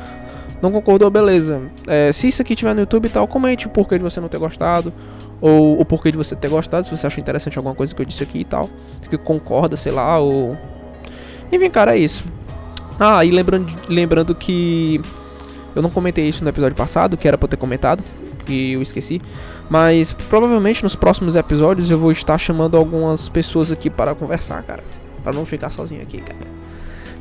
não 0.63 0.71
concordou, 0.71 1.11
beleza. 1.11 1.61
É, 1.89 2.13
se 2.13 2.29
isso 2.29 2.41
aqui 2.41 2.55
tiver 2.55 2.73
no 2.73 2.81
YouTube 2.81 3.07
e 3.07 3.11
tal, 3.11 3.27
comente 3.27 3.67
o 3.67 3.71
porquê 3.71 3.99
de 3.99 4.05
você 4.05 4.21
não 4.21 4.29
ter 4.29 4.39
gostado. 4.39 4.93
Ou 5.41 5.81
o 5.81 5.85
porquê 5.85 6.13
de 6.13 6.17
você 6.17 6.37
ter 6.37 6.49
gostado, 6.49 6.85
se 6.87 6.97
você 6.97 7.05
achou 7.05 7.21
interessante 7.21 7.59
alguma 7.59 7.75
coisa 7.75 7.93
que 7.93 8.01
eu 8.01 8.07
disse 8.07 8.23
aqui 8.23 8.39
e 8.39 8.45
tal. 8.45 8.71
Se 9.03 9.19
concorda, 9.19 9.77
sei 9.77 9.91
lá, 9.91 10.21
ou. 10.21 10.57
Enfim, 11.51 11.69
cara, 11.69 11.97
é 11.97 11.99
isso. 11.99 12.25
Ah, 13.01 13.25
e 13.25 13.31
lembrando, 13.33 13.75
lembrando 13.89 14.35
que. 14.37 15.01
Eu 15.75 15.83
não 15.83 15.91
comentei 15.91 16.29
isso 16.29 16.45
no 16.45 16.51
episódio 16.51 16.77
passado, 16.77 17.17
que 17.17 17.27
era 17.27 17.37
pra 17.37 17.47
eu 17.47 17.51
ter 17.51 17.57
comentado, 17.57 18.05
que 18.43 18.73
eu 18.73 18.83
esqueci. 18.83 19.21
Mas 19.69 20.13
provavelmente 20.13 20.83
nos 20.83 20.95
próximos 20.95 21.37
episódios 21.37 21.91
eu 21.91 21.99
vou 21.99 22.13
estar 22.13 22.37
chamando 22.37 22.77
algumas 22.77 23.29
pessoas 23.29 23.73
aqui 23.73 23.89
para 23.89 24.15
conversar, 24.15 24.63
cara. 24.63 24.83
Para 25.23 25.33
não 25.33 25.47
ficar 25.47 25.71
sozinho 25.71 26.03
aqui, 26.03 26.19
cara. 26.19 26.53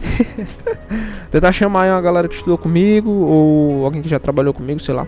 Tentar 1.31 1.51
chamar 1.51 1.87
uma 1.89 2.01
galera 2.01 2.27
que 2.27 2.35
estudou 2.35 2.57
comigo 2.57 3.09
ou 3.09 3.85
alguém 3.85 4.01
que 4.01 4.09
já 4.09 4.19
trabalhou 4.19 4.53
comigo, 4.53 4.79
sei 4.79 4.93
lá. 4.93 5.07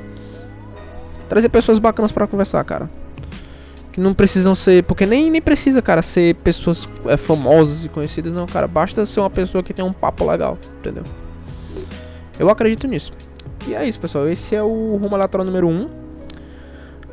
Trazer 1.27 1.49
pessoas 1.49 1.79
bacanas 1.79 2.11
para 2.11 2.27
conversar, 2.27 2.63
cara. 2.63 2.89
Que 3.91 3.99
não 3.99 4.13
precisam 4.13 4.55
ser. 4.55 4.83
Porque 4.83 5.05
nem, 5.05 5.29
nem 5.29 5.41
precisa, 5.41 5.81
cara, 5.81 6.01
ser 6.01 6.35
pessoas 6.35 6.87
é, 7.05 7.17
famosas 7.17 7.85
e 7.85 7.89
conhecidas, 7.89 8.33
não, 8.33 8.45
cara. 8.45 8.67
Basta 8.67 9.05
ser 9.05 9.19
uma 9.19 9.29
pessoa 9.29 9.63
que 9.63 9.73
tem 9.73 9.83
um 9.83 9.93
papo 9.93 10.29
legal, 10.29 10.57
entendeu? 10.79 11.03
Eu 12.39 12.49
acredito 12.49 12.87
nisso. 12.87 13.11
E 13.67 13.75
é 13.75 13.87
isso, 13.87 13.99
pessoal. 13.99 14.27
Esse 14.27 14.55
é 14.55 14.63
o 14.63 14.95
Rumo 14.95 15.15
Lateral 15.15 15.45
número 15.45 15.67
1. 15.67 15.71
Um 15.71 16.02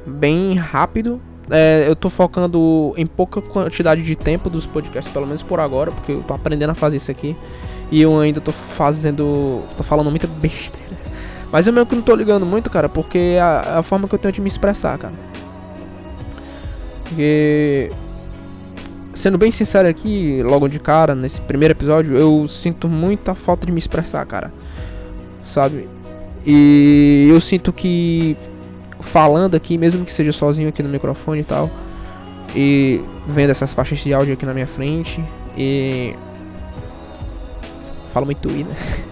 bem 0.07 0.55
rápido, 0.55 1.21
é, 1.51 1.85
eu 1.89 1.97
tô 1.97 2.09
focando 2.09 2.95
em 2.97 3.05
pouca 3.05 3.43
quantidade 3.43 4.03
de 4.03 4.15
tempo 4.15 4.49
dos 4.49 4.67
podcasts, 4.67 5.13
pelo 5.13 5.27
menos 5.27 5.43
por 5.43 5.59
agora, 5.59 5.91
porque 5.91 6.13
eu 6.13 6.23
tô 6.23 6.33
aprendendo 6.33 6.71
a 6.71 6.75
fazer 6.75 6.97
isso 6.97 7.11
aqui. 7.11 7.37
E 7.91 8.01
eu 8.01 8.19
ainda 8.21 8.41
tô 8.41 8.53
fazendo. 8.53 9.63
tô 9.77 9.83
falando 9.83 10.11
muita 10.11 10.29
besteira. 10.29 10.97
Mas 11.51 11.67
eu 11.67 11.73
meio 11.73 11.85
que 11.85 11.97
não 11.97 12.03
tô 12.03 12.15
ligando 12.15 12.47
muito, 12.47 12.71
cara, 12.71 12.89
porque 12.89 13.19
é 13.19 13.41
a, 13.41 13.79
a 13.79 13.83
forma 13.83 14.07
que 14.07 14.15
eu 14.15 14.19
tenho 14.19 14.33
de 14.33 14.41
me 14.41 14.47
expressar, 14.47 14.97
cara. 14.97 15.15
Porque. 17.05 17.91
Sendo 19.13 19.37
bem 19.37 19.51
sincero 19.51 19.89
aqui, 19.89 20.41
logo 20.45 20.69
de 20.69 20.79
cara, 20.79 21.17
nesse 21.17 21.41
primeiro 21.41 21.75
episódio, 21.75 22.17
eu 22.17 22.47
sinto 22.47 22.89
muita 22.89 23.35
falta 23.35 23.67
de 23.67 23.73
me 23.73 23.79
expressar, 23.81 24.25
cara. 24.25 24.53
Sabe? 25.45 25.89
E 26.47 27.27
eu 27.29 27.41
sinto 27.41 27.73
que 27.73 28.37
falando 29.01 29.55
aqui, 29.55 29.77
mesmo 29.79 30.05
que 30.05 30.13
seja 30.13 30.33
sozinho 30.33 30.69
aqui 30.69 30.83
no 30.83 30.89
microfone 30.89 31.41
e 31.41 31.45
tal, 31.45 31.71
e 32.55 33.01
vendo 33.27 33.51
essas 33.51 33.73
faixas 33.73 33.99
de 33.99 34.13
áudio 34.13 34.35
aqui 34.35 34.47
na 34.47 34.55
minha 34.55 34.67
frente, 34.67 35.23
e. 35.57 36.15
Falo 38.13 38.27
muito 38.27 38.49
I, 38.51 38.65
né? 38.65 38.75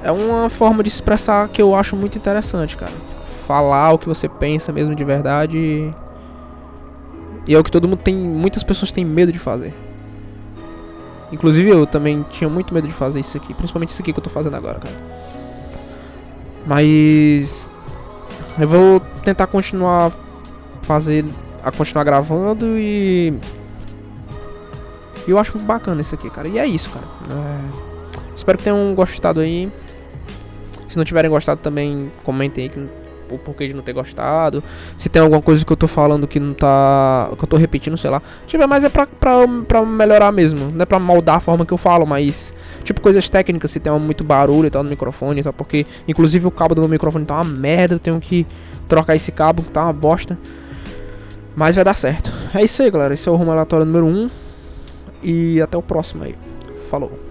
É 0.00 0.12
uma 0.12 0.48
forma 0.48 0.82
de 0.82 0.88
se 0.88 0.96
expressar 0.96 1.48
que 1.48 1.60
eu 1.60 1.74
acho 1.74 1.96
muito 1.96 2.16
interessante, 2.16 2.76
cara. 2.76 2.92
Falar 3.46 3.92
o 3.92 3.98
que 3.98 4.06
você 4.06 4.28
pensa 4.28 4.72
mesmo 4.72 4.94
de 4.94 5.04
verdade. 5.04 5.92
E 7.46 7.54
é 7.54 7.58
o 7.58 7.64
que 7.64 7.70
todo 7.70 7.88
mundo 7.88 7.98
tem. 7.98 8.16
Muitas 8.16 8.62
pessoas 8.62 8.92
têm 8.92 9.04
medo 9.04 9.32
de 9.32 9.38
fazer. 9.38 9.74
Inclusive 11.32 11.68
eu 11.68 11.86
também 11.86 12.24
tinha 12.30 12.48
muito 12.48 12.72
medo 12.72 12.86
de 12.86 12.94
fazer 12.94 13.20
isso 13.20 13.36
aqui. 13.36 13.52
Principalmente 13.52 13.90
isso 13.90 14.00
aqui 14.00 14.12
que 14.12 14.18
eu 14.18 14.24
tô 14.24 14.30
fazendo 14.30 14.56
agora, 14.56 14.78
cara. 14.78 14.94
Mas 16.68 17.70
eu 18.60 18.68
vou 18.68 19.00
tentar 19.24 19.46
continuar 19.46 20.12
fazer 20.82 21.24
a 21.62 21.72
continuar 21.72 22.04
gravando 22.04 22.78
e 22.78 23.32
eu 25.26 25.38
acho 25.38 25.58
bacana 25.58 26.02
isso 26.02 26.14
aqui, 26.14 26.28
cara. 26.28 26.46
E 26.46 26.58
é 26.58 26.66
isso, 26.66 26.90
cara. 26.90 27.06
É... 27.30 28.34
Espero 28.34 28.58
que 28.58 28.64
tenham 28.64 28.94
gostado 28.94 29.40
aí. 29.40 29.72
Se 30.86 30.96
não 30.96 31.04
tiverem 31.04 31.30
gostado 31.30 31.60
também, 31.62 32.12
comentem 32.22 32.64
aí 32.64 32.70
que 32.70 32.86
o 33.30 33.38
porquê 33.38 33.68
de 33.68 33.74
não 33.74 33.82
ter 33.82 33.92
gostado. 33.92 34.62
Se 34.96 35.08
tem 35.08 35.22
alguma 35.22 35.42
coisa 35.42 35.64
que 35.64 35.72
eu 35.72 35.76
tô 35.76 35.88
falando 35.88 36.26
que 36.26 36.38
não 36.38 36.54
tá. 36.54 37.30
que 37.36 37.44
eu 37.44 37.48
tô 37.48 37.56
repetindo, 37.56 37.96
sei 37.96 38.10
lá. 38.10 38.22
Tiver 38.46 38.66
mais 38.66 38.84
é 38.84 38.88
pra, 38.88 39.06
pra, 39.06 39.46
pra 39.66 39.84
melhorar 39.84 40.32
mesmo. 40.32 40.70
Não 40.70 40.82
é 40.82 40.86
pra 40.86 40.98
moldar 40.98 41.36
a 41.36 41.40
forma 41.40 41.64
que 41.64 41.72
eu 41.72 41.78
falo, 41.78 42.06
mas. 42.06 42.52
Tipo, 42.84 43.00
coisas 43.00 43.28
técnicas, 43.28 43.70
se 43.70 43.80
tem 43.80 43.92
muito 43.98 44.24
barulho 44.24 44.66
e 44.66 44.70
tal 44.70 44.82
no 44.82 44.90
microfone 44.90 45.40
e 45.40 45.42
tal. 45.42 45.52
Porque, 45.52 45.86
inclusive, 46.06 46.46
o 46.46 46.50
cabo 46.50 46.74
do 46.74 46.80
meu 46.82 46.88
microfone 46.88 47.24
tá 47.24 47.34
uma 47.34 47.44
merda. 47.44 47.94
Eu 47.94 47.98
tenho 47.98 48.20
que 48.20 48.46
trocar 48.88 49.14
esse 49.14 49.30
cabo, 49.30 49.62
que 49.62 49.70
tá 49.70 49.84
uma 49.84 49.92
bosta. 49.92 50.38
Mas 51.54 51.74
vai 51.74 51.84
dar 51.84 51.94
certo. 51.94 52.32
É 52.54 52.62
isso 52.62 52.82
aí, 52.82 52.90
galera. 52.90 53.14
Esse 53.14 53.28
é 53.28 53.32
o 53.32 53.36
rumo 53.36 53.50
aleatório 53.50 53.84
número 53.84 54.06
1. 54.06 54.08
Um, 54.10 54.30
e 55.22 55.60
até 55.60 55.76
o 55.76 55.82
próximo 55.82 56.24
aí. 56.24 56.34
Falou. 56.88 57.27